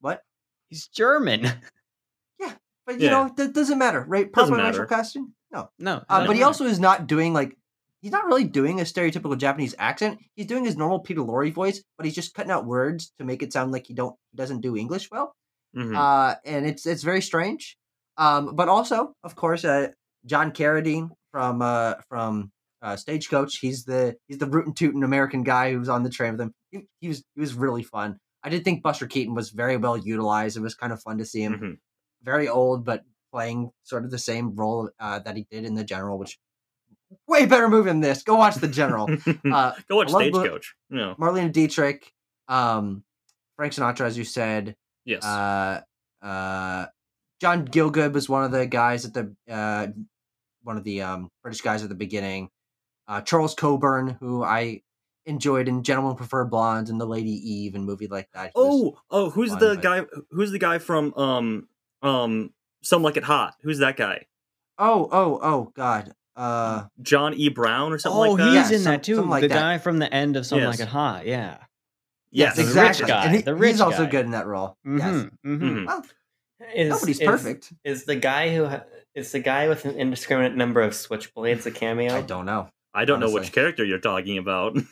[0.00, 0.20] What?
[0.68, 1.44] He's German.
[2.40, 2.54] Yeah,
[2.86, 3.10] but you Yeah.
[3.10, 4.32] know that doesn't matter, right?
[4.32, 5.24] Proper racial matter.
[5.52, 5.70] no.
[5.78, 7.56] No, Uh, but he also is not doing like
[8.00, 10.18] he's not really doing a stereotypical Japanese accent.
[10.34, 13.42] He's doing his normal Peter Lorre voice, but he's just cutting out words to make
[13.44, 15.36] it sound like he don't he doesn't do English well.
[15.76, 15.96] Mhm.
[15.96, 17.76] Uh, and it's it's very strange.
[18.16, 19.88] Um, but also, of course, uh,
[20.26, 22.50] John Carradine from uh, from
[22.82, 23.58] uh, Stagecoach.
[23.60, 26.54] He's the he's the rootin' tootin' American guy who's on the train with him.
[26.70, 28.18] He, he was he was really fun.
[28.44, 30.56] I did think Buster Keaton was very well utilized.
[30.56, 31.54] It was kind of fun to see him.
[31.58, 31.76] Mhm.
[32.24, 33.02] Very old, but
[33.32, 36.38] playing sort of the same role uh, that he did in the General, which
[37.28, 38.22] way better movie than this.
[38.22, 39.08] Go watch the General.
[39.52, 40.74] Uh, Go watch I love Bo- Stagecoach.
[40.90, 41.14] Yeah.
[41.20, 42.12] Marlene Dietrich,
[42.48, 43.04] um,
[43.56, 44.74] Frank Sinatra, as you said.
[45.04, 45.24] Yes.
[45.24, 45.80] Uh,
[46.22, 46.86] uh,
[47.40, 49.88] John Gielgud was one of the guys at the uh,
[50.62, 52.48] one of the um, British guys at the beginning.
[53.08, 54.82] Uh, Charles Coburn, who I
[55.26, 58.46] enjoyed in Gentlemen Prefer Blondes and The Lady Eve and movie like that.
[58.46, 60.02] He oh, oh, who's fun, the but- guy?
[60.30, 61.68] Who's the guy from um
[62.02, 62.50] um
[62.82, 63.54] Some Like It Hot?
[63.62, 64.26] Who's that guy?
[64.78, 66.12] oh, oh, oh, God.
[66.34, 67.48] Uh, John E.
[67.50, 68.42] Brown or something oh, like that?
[68.42, 69.22] Oh, he's Yeah, in some- that too.
[69.22, 69.54] like the that.
[69.54, 70.78] guy from the end of Something Yes.
[70.80, 71.26] Like It Hot.
[71.26, 71.58] Yeah.
[72.30, 73.06] Yes, the rich exactly.
[73.06, 74.78] guy, And he- the rich he's also good in that role.
[74.84, 74.98] Yes.
[75.02, 75.60] Mhm, mhm.
[75.60, 75.86] Mhm.
[75.86, 76.04] Well,
[76.74, 77.72] Is, nobody's is- perfect.
[77.84, 78.68] Is the guy who
[79.14, 82.14] is the guy with an indiscriminate number of switchblades a cameo?
[82.14, 82.68] I don't know.
[82.94, 84.76] I don't know which character you're talking about.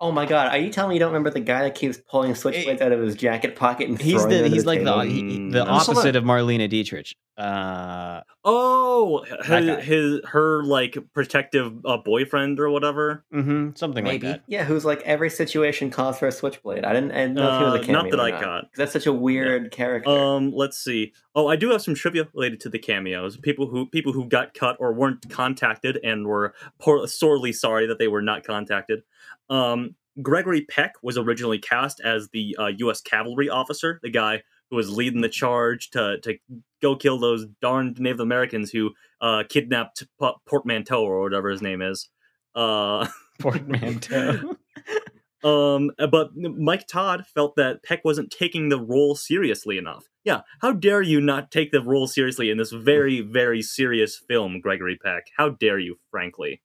[0.00, 0.48] Oh my god!
[0.48, 3.00] Are you telling me you don't remember the guy that keeps pulling switchblades out of
[3.00, 5.00] his jacket pocket and He's throwing the them he's at like the table?
[5.02, 7.14] he- he- the Mm, opposite of Marlene Dietrich.
[7.36, 13.24] Uh, oh, his, his her like protective uh, boyfriend or whatever.
[13.32, 14.26] mhm, something Maybe.
[14.26, 14.44] like that.
[14.46, 16.84] Yeah, who's like every situation calls for a switchblade.
[16.84, 18.02] I didn't, I didn't know if he was a Uh, cameo.
[18.02, 18.62] not that or I not, got.
[18.62, 20.10] 'cause That's such a weird character.
[20.10, 21.12] Um, let's see.
[21.34, 23.36] Oh, I do have some trivia related to the cameos.
[23.36, 27.98] People who people who got cut or weren't contacted and were poor, sorely sorry that
[27.98, 29.02] they were not contacted.
[29.50, 33.00] Um, Gregory Peck was originally cast as the uh, U.S.
[33.00, 36.38] cavalry officer, the guy who was leading the charge to to
[36.80, 41.82] go kill those darned Native Americans who uh, kidnapped P- Portmanteau or whatever his name
[41.82, 42.08] is.
[42.54, 43.06] Uh,
[43.40, 44.56] Portmanteau.
[45.44, 50.06] Um, but Mike Todd felt that Peck wasn't taking the role seriously enough.
[50.24, 54.58] Yeah, how dare you not take the role seriously in this very, very serious film,
[54.60, 55.24] Gregory Peck?
[55.36, 56.62] How dare you, frankly?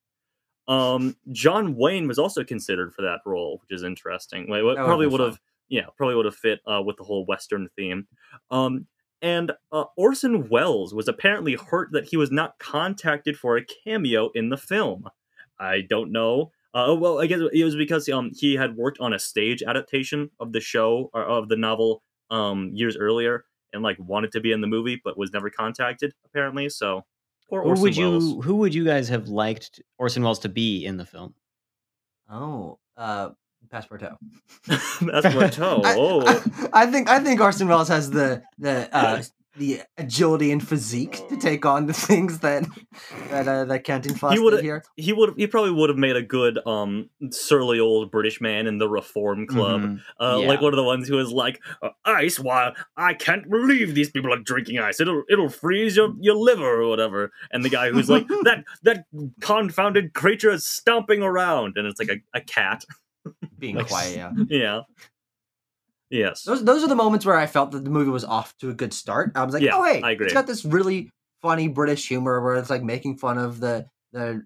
[0.70, 4.50] Um, John Wayne was also considered for that role, which is interesting.
[4.50, 7.68] Wait, what probably would have, yeah, probably would have fit uh, with the whole Western
[7.76, 8.08] theme.
[8.52, 8.88] Um,
[9.22, 14.30] And uh, Orson Welles was apparently hurt that he was not contacted for a cameo
[14.34, 15.10] in the film.
[15.60, 16.52] I don't know.
[16.74, 20.30] Uh, well, I guess it was because um he had worked on a stage adaptation
[20.40, 24.52] of the show or of the novel um years earlier and like wanted to be
[24.52, 26.70] in the movie but was never contacted apparently.
[26.70, 27.06] So
[27.50, 28.24] Who Orson would Welles.
[28.24, 31.34] you who would you guys have liked Orson Welles to be in the film?
[32.30, 33.30] Oh, uh,
[33.74, 34.18] Passepartout.
[35.02, 35.60] What.
[35.60, 36.22] Oh, I, oh.
[36.74, 39.22] I, I think I think Orson Welles has the the uh,
[39.60, 42.66] the agility and physique to take on the things that
[43.30, 44.84] that uh, that Cantinflas He would've- did here.
[44.95, 45.34] he would.
[45.38, 49.45] He probably would have made a good um surly old British man in the Reform
[49.45, 49.82] Club.
[49.82, 49.99] Mhm.
[50.20, 50.47] Uh, Yeah.
[50.47, 52.39] like one of the ones who is like, uh, "Ice?
[52.39, 52.74] Why?
[52.97, 54.99] I can't believe these people are drinking ice.
[54.99, 59.05] It'll it'll freeze your, your liver or whatever." And the guy who's like, "That that
[59.41, 62.86] confounded creature is stomping around," and it's like a, a cat.
[63.60, 64.32] Being Like, quiet, yeah.
[64.49, 64.82] Yeah.
[66.10, 66.43] Yes.
[66.43, 68.74] Those those are the moments where I felt that the movie was off to a
[68.74, 69.32] good start.
[69.36, 70.26] I was like, Yeah, oh hey, I agree.
[70.26, 71.10] it's got this really
[71.41, 74.43] funny British humor where it's like making fun of the the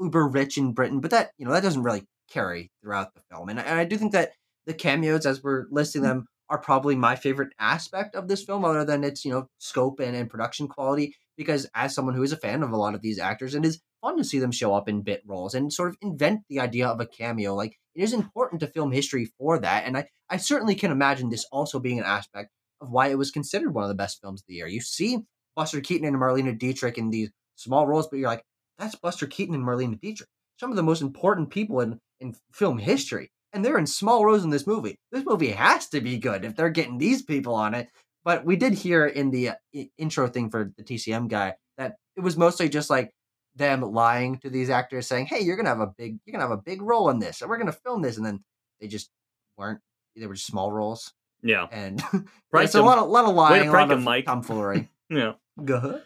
[0.00, 3.48] uber rich in Britain, but that you know that doesn't really carry throughout the film.
[3.48, 4.32] And, I- and I do think that
[4.66, 6.06] the cameos, as we're listing mm.
[6.06, 10.00] them, are probably my favorite aspect of this film, other than its you know scope
[10.00, 11.14] and, and production quality.
[11.36, 13.80] Because as someone who is a fan of a lot of these actors, it is
[14.00, 16.86] fun to see them show up in bit roles and sort of invent the idea
[16.86, 17.54] of a cameo.
[17.54, 21.28] Like it is important to film history for that, and I I certainly can imagine
[21.30, 24.40] this also being an aspect of why it was considered one of the best films
[24.40, 24.66] of the year.
[24.66, 25.18] You see
[25.56, 28.44] Buster Keaton and Marlene Dietrich in these small roles, but you're like,
[28.78, 30.28] that's Buster Keaton and Marlene Dietrich,
[30.58, 33.30] some of the most important people in, in film history.
[33.52, 34.96] And they're in small roles in this movie.
[35.12, 37.88] This movie has to be good if they're getting these people on it.
[38.24, 39.54] But we did hear in the uh,
[39.96, 43.12] intro thing for the TCM guy that it was mostly just like
[43.56, 46.58] them lying to these actors, saying, "Hey, you're gonna have a big, you're gonna have
[46.58, 48.42] a big role in this, and we're gonna film this," and then
[48.80, 49.10] they just
[49.56, 49.80] weren't.
[50.16, 51.66] They were just small roles, Yeah.
[51.72, 52.00] and
[52.50, 54.26] Prank it's a lot of lot of lying, a prank lot of Mike.
[54.26, 54.88] tomfoolery.
[55.10, 55.32] Yeah.
[55.64, 56.02] Go ahead.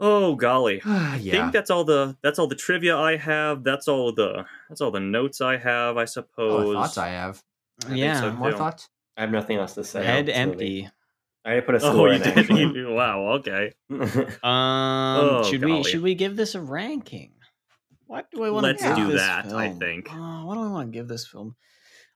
[0.00, 0.80] Oh golly.
[0.84, 1.32] I yeah.
[1.32, 3.62] think that's all the that's all the trivia I have.
[3.62, 5.96] That's all the that's all the notes I have.
[5.96, 6.74] I suppose.
[6.74, 7.42] thoughts I have.
[7.84, 8.20] think yeah.
[8.20, 8.32] so.
[8.32, 8.56] More too.
[8.56, 8.88] thoughts?
[9.16, 10.04] I have nothing else to say.
[10.04, 10.90] Head about this empty.
[11.44, 12.22] I put a Oh, score you in.
[12.22, 12.48] did.
[12.48, 13.40] You- wow.
[13.40, 13.72] Okay.
[14.42, 17.32] Um, should we should we give this a ranking?
[18.06, 20.08] What do I want Let's to give do this that, I think.
[20.12, 21.56] Oh, what do I want to give this film?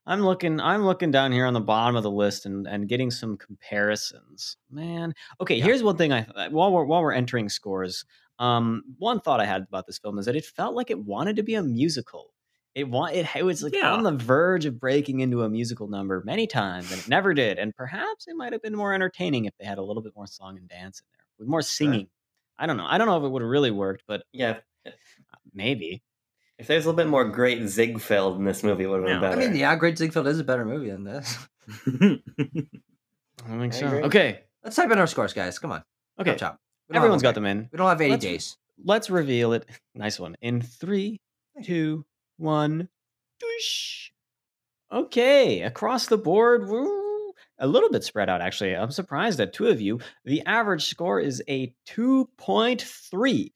[0.05, 0.59] I'm looking.
[0.61, 4.57] I'm looking down here on the bottom of the list and and getting some comparisons.
[4.71, 5.55] Man, okay.
[5.55, 5.65] Yeah.
[5.65, 6.13] Here's one thing.
[6.13, 8.05] I while we're while we're entering scores,
[8.39, 11.35] um, one thought I had about this film is that it felt like it wanted
[11.37, 12.33] to be a musical.
[12.77, 13.91] It want it, it was like Yeah.
[13.93, 17.57] on the verge of breaking into a musical number many times, and it never did.
[17.57, 20.27] And perhaps it might have been more entertaining if they had a little bit more
[20.27, 22.07] song and dance in there with more singing.
[22.59, 22.85] I don't know.
[22.87, 24.91] I don't know if it would have really worked, but yeah, eh,
[25.55, 26.03] maybe.
[26.59, 29.21] if there's a little bit more great Ziegfeld in this movie, it would have been
[29.21, 29.35] Yeah.
[29.35, 31.37] I mean, yeah, Great Ziegfeld is a better movie than this.
[31.87, 33.87] I don't think I so.
[33.87, 34.01] agree.
[34.03, 34.39] Okay.
[34.63, 35.59] Let's type in our scores, guys.
[35.59, 35.83] Come on.
[36.19, 36.31] Okay.
[36.31, 36.59] Chop, chop.
[36.89, 37.69] We don't got them in.
[37.71, 38.57] We don't have 80 Let's- days.
[38.83, 39.65] Let's reveal it.
[39.95, 40.35] Nice one.
[40.41, 41.19] In three,
[41.63, 42.05] two,
[42.37, 42.89] one.
[43.41, 44.09] Doosh.
[44.91, 45.61] Okay.
[45.61, 48.75] Across the board, woo, a little bit spread out, actually.
[48.75, 49.99] I'm surprised at two of you.
[50.25, 53.51] The average score is a 2.3.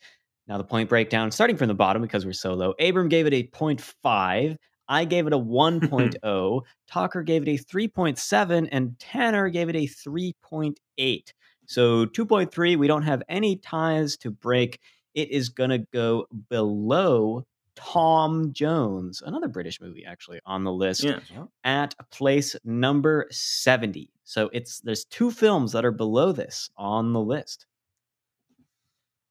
[0.47, 2.73] Now, the point breakdown, starting from the bottom because we're so low.
[2.79, 4.57] Abram gave it a 0.5.
[4.89, 6.61] I gave it a 1.0.
[6.88, 8.69] Tucker gave it a 3.7.
[8.71, 11.34] And Tanner gave it a 3.8.
[11.67, 14.79] So 2.3, we don't have any ties to break.
[15.13, 17.45] It is going to go below
[17.82, 21.19] Tom Jones, another British movie actually on the list yeah.
[21.63, 24.11] at place number 70.
[24.23, 27.65] So it's there's two films that are below this on the list.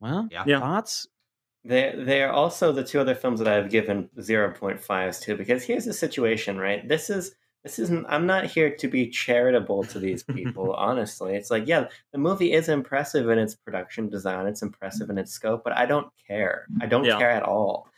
[0.01, 0.45] Well, Yeah.
[0.47, 0.61] Yeah.
[0.61, 1.07] thoughts?
[1.65, 5.37] They they are also the two other films that I've given zero point fives to
[5.37, 6.87] because here's the situation, right?
[6.89, 11.35] This is this isn't I'm not here to be charitable to these people, honestly.
[11.35, 15.33] It's like, yeah, the movie is impressive in its production design, it's impressive in its
[15.33, 16.67] scope, but I don't care.
[16.81, 17.19] I don't Yeah.
[17.19, 17.89] care at all.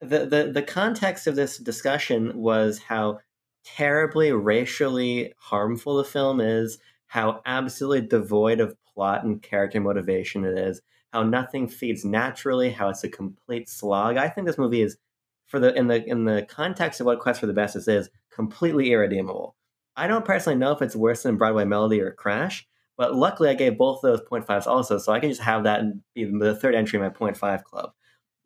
[0.00, 3.20] The, the the context of this discussion was how
[3.64, 10.58] terribly racially harmful the film is, how absolutely devoid of plot and character motivation it
[10.58, 10.82] is,
[11.12, 14.16] how nothing feeds naturally, how it's a complete slog.
[14.18, 14.98] I think this movie is
[15.46, 18.90] for the in the in the context of what Quest for the Bestest is, completely
[18.92, 19.56] irredeemable.
[19.96, 22.66] I don't personally know if it's worse than Broadway Melody or Crash,
[22.96, 25.80] but luckily I gave both those point fives also, so I can just have that
[25.80, 27.92] and be the third entry in my point five club.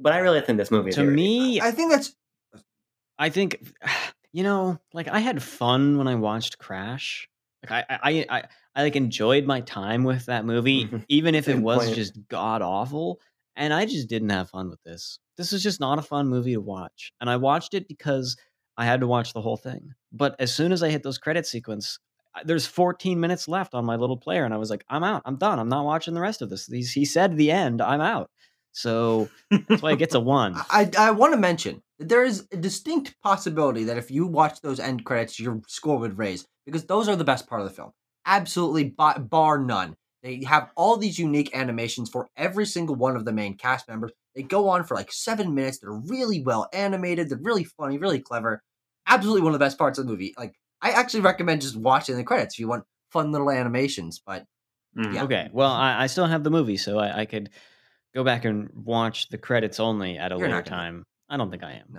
[0.00, 2.14] But I really think this movie is To me, I think that's
[3.18, 3.72] I think
[4.32, 7.28] you know, like I had fun when I watched Crash.
[7.68, 8.42] Like I, I, I,
[8.76, 11.96] I like enjoyed my time with that movie, even if it was point.
[11.96, 13.20] just god awful.
[13.56, 15.18] And I just didn't have fun with this.
[15.36, 17.12] This was just not a fun movie to watch.
[17.20, 18.36] And I watched it because
[18.78, 19.92] I had to watch the whole thing.
[20.12, 21.98] But as soon as I hit those credit sequence,
[22.44, 25.22] there's 14 minutes left on my little player, and I was like, I'm out.
[25.26, 25.58] I'm done.
[25.58, 26.66] I'm not watching the rest of this.
[26.66, 27.82] He's, he said the end.
[27.82, 28.30] I'm out.
[28.72, 30.54] So that's why it gets a one.
[30.70, 34.60] I I want to mention that there is a distinct possibility that if you watch
[34.60, 37.74] those end credits, your score would raise because those are the best part of the
[37.74, 37.90] film.
[38.24, 39.96] Absolutely, bar, bar none.
[40.22, 44.12] They have all these unique animations for every single one of the main cast members.
[44.34, 45.78] They go on for like seven minutes.
[45.78, 47.28] They're really well animated.
[47.28, 48.62] They're really funny, really clever.
[49.08, 50.34] Absolutely one of the best parts of the movie.
[50.38, 54.20] Like I actually recommend just watching the credits if you want fun little animations.
[54.24, 54.44] But
[54.96, 55.14] Mm.
[55.14, 55.24] Yeah.
[55.24, 55.48] Okay.
[55.52, 57.50] Well, I, I still have the movie, so I, I could
[58.14, 60.76] go back and watch the credits only at a You're later not gonna.
[60.76, 61.04] time.
[61.28, 61.98] I don't think I am.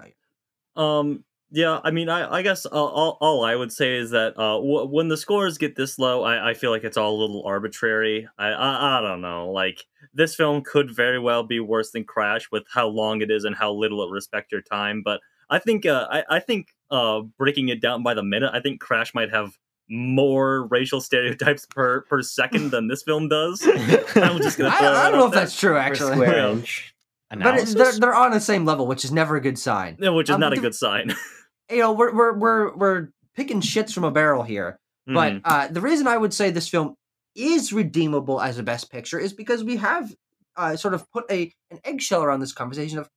[0.75, 1.23] no, Um.
[1.51, 1.79] Yeah.
[1.83, 2.37] I mean, I.
[2.37, 5.57] I guess uh, all, all I would say is that uh, w- when the scores
[5.59, 8.27] get this low, I, I feel like it's all a little arbitrary.
[8.39, 8.97] I, I.
[8.97, 9.51] I don't know.
[9.51, 13.45] Like this film could very well be worse than Crash with how long it is
[13.45, 15.03] and how little it respects your time.
[15.05, 15.85] But I think.
[15.85, 16.07] Uh.
[16.11, 16.23] I.
[16.29, 16.69] I think.
[16.91, 17.21] Uh.
[17.37, 19.57] Breaking it down by the minute, I think Crash might have
[19.91, 23.61] more racial stereotypes per per second than this film does.
[24.15, 24.69] I'm just gonna.
[24.69, 25.41] I, throw I that don't know if there.
[25.41, 26.13] that's true actually.
[26.13, 26.51] square Yeah.
[26.51, 26.93] inch.
[27.31, 29.97] But it, they're they're on the same level, which is never a good sign.
[29.99, 31.13] Yeah, which is Um, not a good sign.
[31.71, 34.79] You know, we're we're we're we're picking shits from a barrel here.
[35.05, 35.41] But Mhm.
[35.45, 36.95] uh, the reason I would say this film
[37.35, 40.11] is redeemable as a best picture is because we have
[40.57, 43.07] uh, sort of put a an eggshell around this conversation of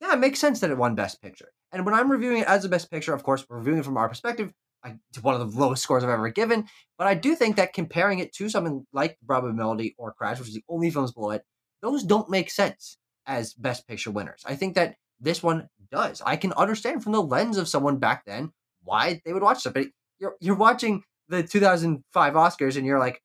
[0.00, 1.52] yeah, it makes sense that it won best picture.
[1.72, 3.96] And when I'm reviewing it as the best picture, of course, we're reviewing it from
[3.96, 4.52] our perspective.
[4.84, 8.20] I, one of the lowest scores I've ever given, but I do think that comparing
[8.20, 11.42] it to something like Broadway Melody or Crash, which is the only films below it,
[11.82, 14.42] those don't make sense as best picture winners.
[14.46, 16.22] I think that this one does.
[16.24, 18.52] I can understand from the lens of someone back then
[18.84, 19.90] why they would watch something.
[20.20, 23.20] You're you're watching the 2005 Oscars and you're like,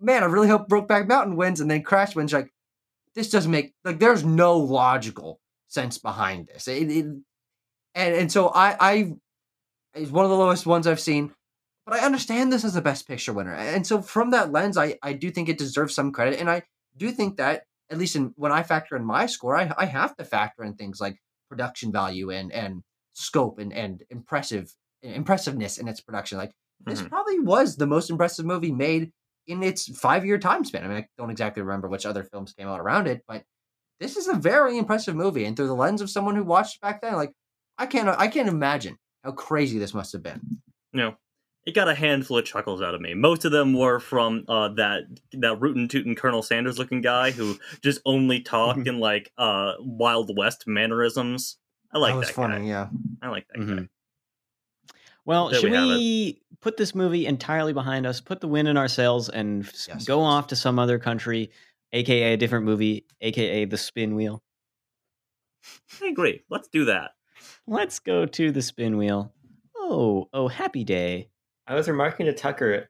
[0.00, 2.32] man, I really hope Brokeback Mountain wins, and then Crash wins.
[2.32, 2.50] You're like,
[3.14, 6.68] this doesn't make like there's no logical sense behind this.
[6.68, 7.16] It, it-
[7.96, 9.14] and and so I I
[9.94, 11.32] it's one of the lowest ones I've seen.
[11.86, 13.54] But I understand this as a best picture winner.
[13.54, 16.40] And so from that lens, I, I do think it deserves some credit.
[16.40, 16.62] And I
[16.96, 20.16] do think that at least in when I factor in my score, I, I have
[20.16, 21.16] to factor in things like
[21.48, 22.82] production value and and
[23.14, 26.38] scope and and impressive impressiveness in its production.
[26.38, 26.52] Like
[26.84, 27.08] this Mhm.
[27.08, 29.12] probably was the most impressive movie made
[29.46, 30.84] in its five year time span.
[30.84, 33.44] I mean, I don't exactly remember which other films came out around it, but
[34.00, 35.44] this is a very impressive movie.
[35.44, 37.32] And through the lens of someone who watched back then, like
[37.78, 40.40] I can't I can't imagine how crazy this must have been.
[40.92, 41.16] know,
[41.66, 43.12] it got a handful of chuckles out of me.
[43.14, 45.02] Most of them were from uh, that
[45.32, 50.30] that rootin' tootin' Colonel Sanders looking guy who just only talked in like uh, Wild
[50.36, 51.56] West mannerisms.
[51.92, 52.20] I like that, guy.
[52.20, 52.88] That was funny, yeah.
[53.22, 53.64] I like that guy.
[53.64, 53.88] Mhm.
[55.24, 58.76] Well, There should we we put this movie entirely behind us, put the win in
[58.76, 60.22] our sails, and Yes, go please.
[60.24, 61.50] off to some other country,
[61.92, 64.44] aka a different movie, aka the spin wheel?
[66.00, 66.42] I agree.
[66.48, 67.15] Let's do that.
[67.66, 69.32] Let's go to the spin wheel.
[69.76, 71.28] Oh, oh, happy day.
[71.66, 72.88] I was remarking to Tucker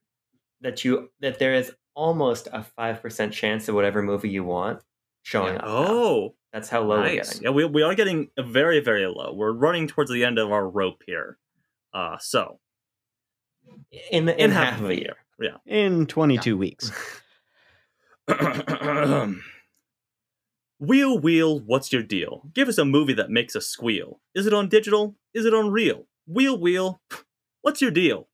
[0.61, 4.83] that you that there is almost a five percent chance of whatever movie you want
[5.22, 5.62] showing up.
[5.64, 5.68] now.
[5.68, 7.43] Oh, that's how low we're getting.
[7.43, 9.33] Yeah, we, we are getting very, very low.
[9.35, 11.39] We're running towards the end of our rope here.
[11.93, 12.61] Uh, so,
[14.11, 15.16] In the in in half, half of a year.
[15.41, 16.91] Yeah, in 22 weeks.
[20.79, 22.43] wheel, wheel, what's your deal?
[22.55, 24.20] Give us a movie that makes us squeal.
[24.35, 25.16] Is it on digital?
[25.35, 26.07] Is it on real?
[26.27, 27.01] Wheel, wheel,
[27.62, 28.29] what's your deal?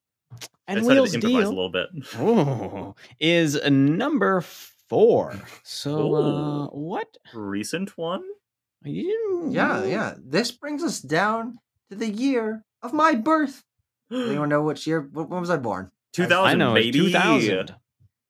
[0.68, 1.88] I And decided Wheel's to improvise a deal little bit.
[2.16, 4.40] oh, is number
[4.88, 5.34] four.
[5.62, 7.16] So, uh, what?
[7.34, 8.22] Recent one?
[8.84, 10.14] You, Yeah, yeah.
[10.18, 11.58] This brings us down
[11.90, 13.62] to the year of my birth.
[14.10, 15.00] Anyone know which year?
[15.12, 15.90] When when was I born?
[16.14, 17.12] 2000, I know, it's baby.
[17.12, 17.74] 2000.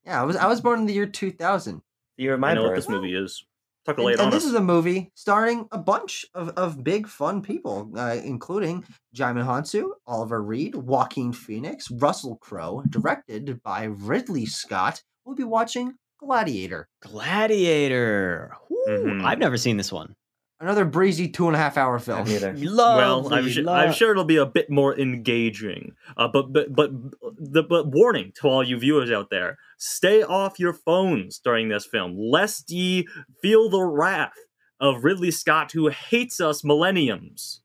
[0.04, 1.82] Yeah, I was I was born in the year 2000.
[2.16, 2.78] The year of I my know what birth.
[2.78, 3.44] this movie is.
[3.84, 4.50] Tucker, And, lay it and on this us.
[4.50, 8.84] is a movie starring a bunch of, of big fun people, uh, including
[9.16, 15.02] Djimon Hounsou, Oliver Reed, Joaquin Phoenix, Russell Crowe, directed by Ridley Scott.
[15.24, 18.52] We'll be watching Gladiator, Gladiator.
[18.70, 19.24] Woo, Mhm.
[19.24, 20.14] I've never seen this one.
[20.62, 22.24] Another breezy two and a half hour film.
[22.24, 22.52] Neither.
[22.56, 25.92] Lovely, well, I'm, su- lo- I'm sure it'll be a bit more engaging.
[26.16, 26.90] Uh, but but but
[27.38, 31.84] the but warning to all you viewers out there: stay off your phones during this
[31.84, 33.06] film, lest ye
[33.42, 34.32] feel the wrath
[34.80, 37.60] of Ridley Scott, who hates us millenniums.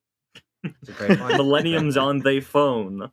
[0.64, 1.38] It's a great one.
[1.38, 3.12] millenniums on they phone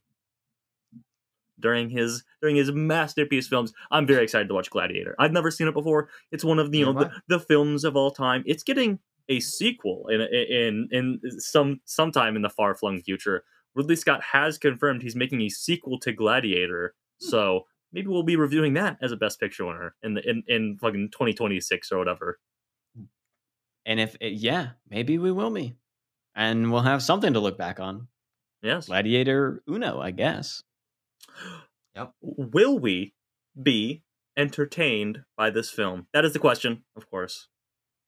[1.60, 3.72] during his during his masterpiece films.
[3.90, 5.14] I'm very excited to watch Gladiator.
[5.18, 6.08] I've never seen it before.
[6.32, 8.42] It's one of the you know the, the films of all time.
[8.46, 13.44] It's getting a sequel in in in some sometime in the far flung future.
[13.74, 17.28] Ridley Scott has confirmed he's making a sequel to Gladiator, hmm.
[17.28, 17.62] so
[17.92, 21.10] maybe we'll be reviewing that as a Best Picture winner in the in in fucking
[21.12, 22.38] 2026 or whatever.
[22.96, 23.04] Hmm.
[23.86, 25.76] And if, it, yeah, maybe we will be.
[26.36, 28.08] And we'll have something to look back on.
[28.62, 28.86] Yes.
[28.86, 30.62] Gladiator Uno, I guess.
[31.96, 32.12] Yep.
[32.22, 33.14] Will we
[33.62, 34.02] be
[34.36, 36.08] entertained by this film?
[36.12, 37.46] That is the question, of course.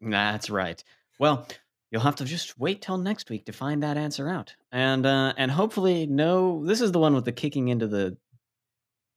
[0.01, 0.83] That's right.
[1.19, 1.47] Well,
[1.91, 5.33] you'll have to just wait till next week to find that answer out, and uh,
[5.37, 8.17] and hopefully, no, this is the one with the kicking into the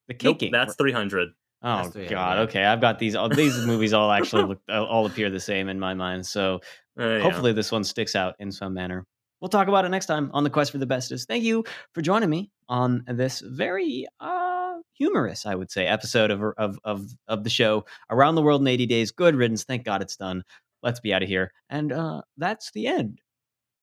[0.08, 0.52] the Nope, kicking.
[0.52, 1.30] that's 300.
[1.62, 2.40] oh that's the- God.
[2.50, 3.16] Okay, I've got these.
[3.16, 6.26] All, these movies all actually look all appear the same in my mind.
[6.26, 6.62] So
[7.00, 7.20] Uh, yeah.
[7.20, 9.06] hopefully, this one sticks out in some manner.
[9.42, 11.28] We'll talk about it next time on the quest for the bestest.
[11.30, 16.42] Thank you for joining me on this very uh, humorous, I would say, episode of
[16.58, 19.12] of of of the show around the world in 80 days.
[19.12, 19.64] Good riddance.
[19.64, 20.44] Thank God it's done.
[20.84, 21.52] Let's be out of here.
[21.70, 23.20] And uh, that's the end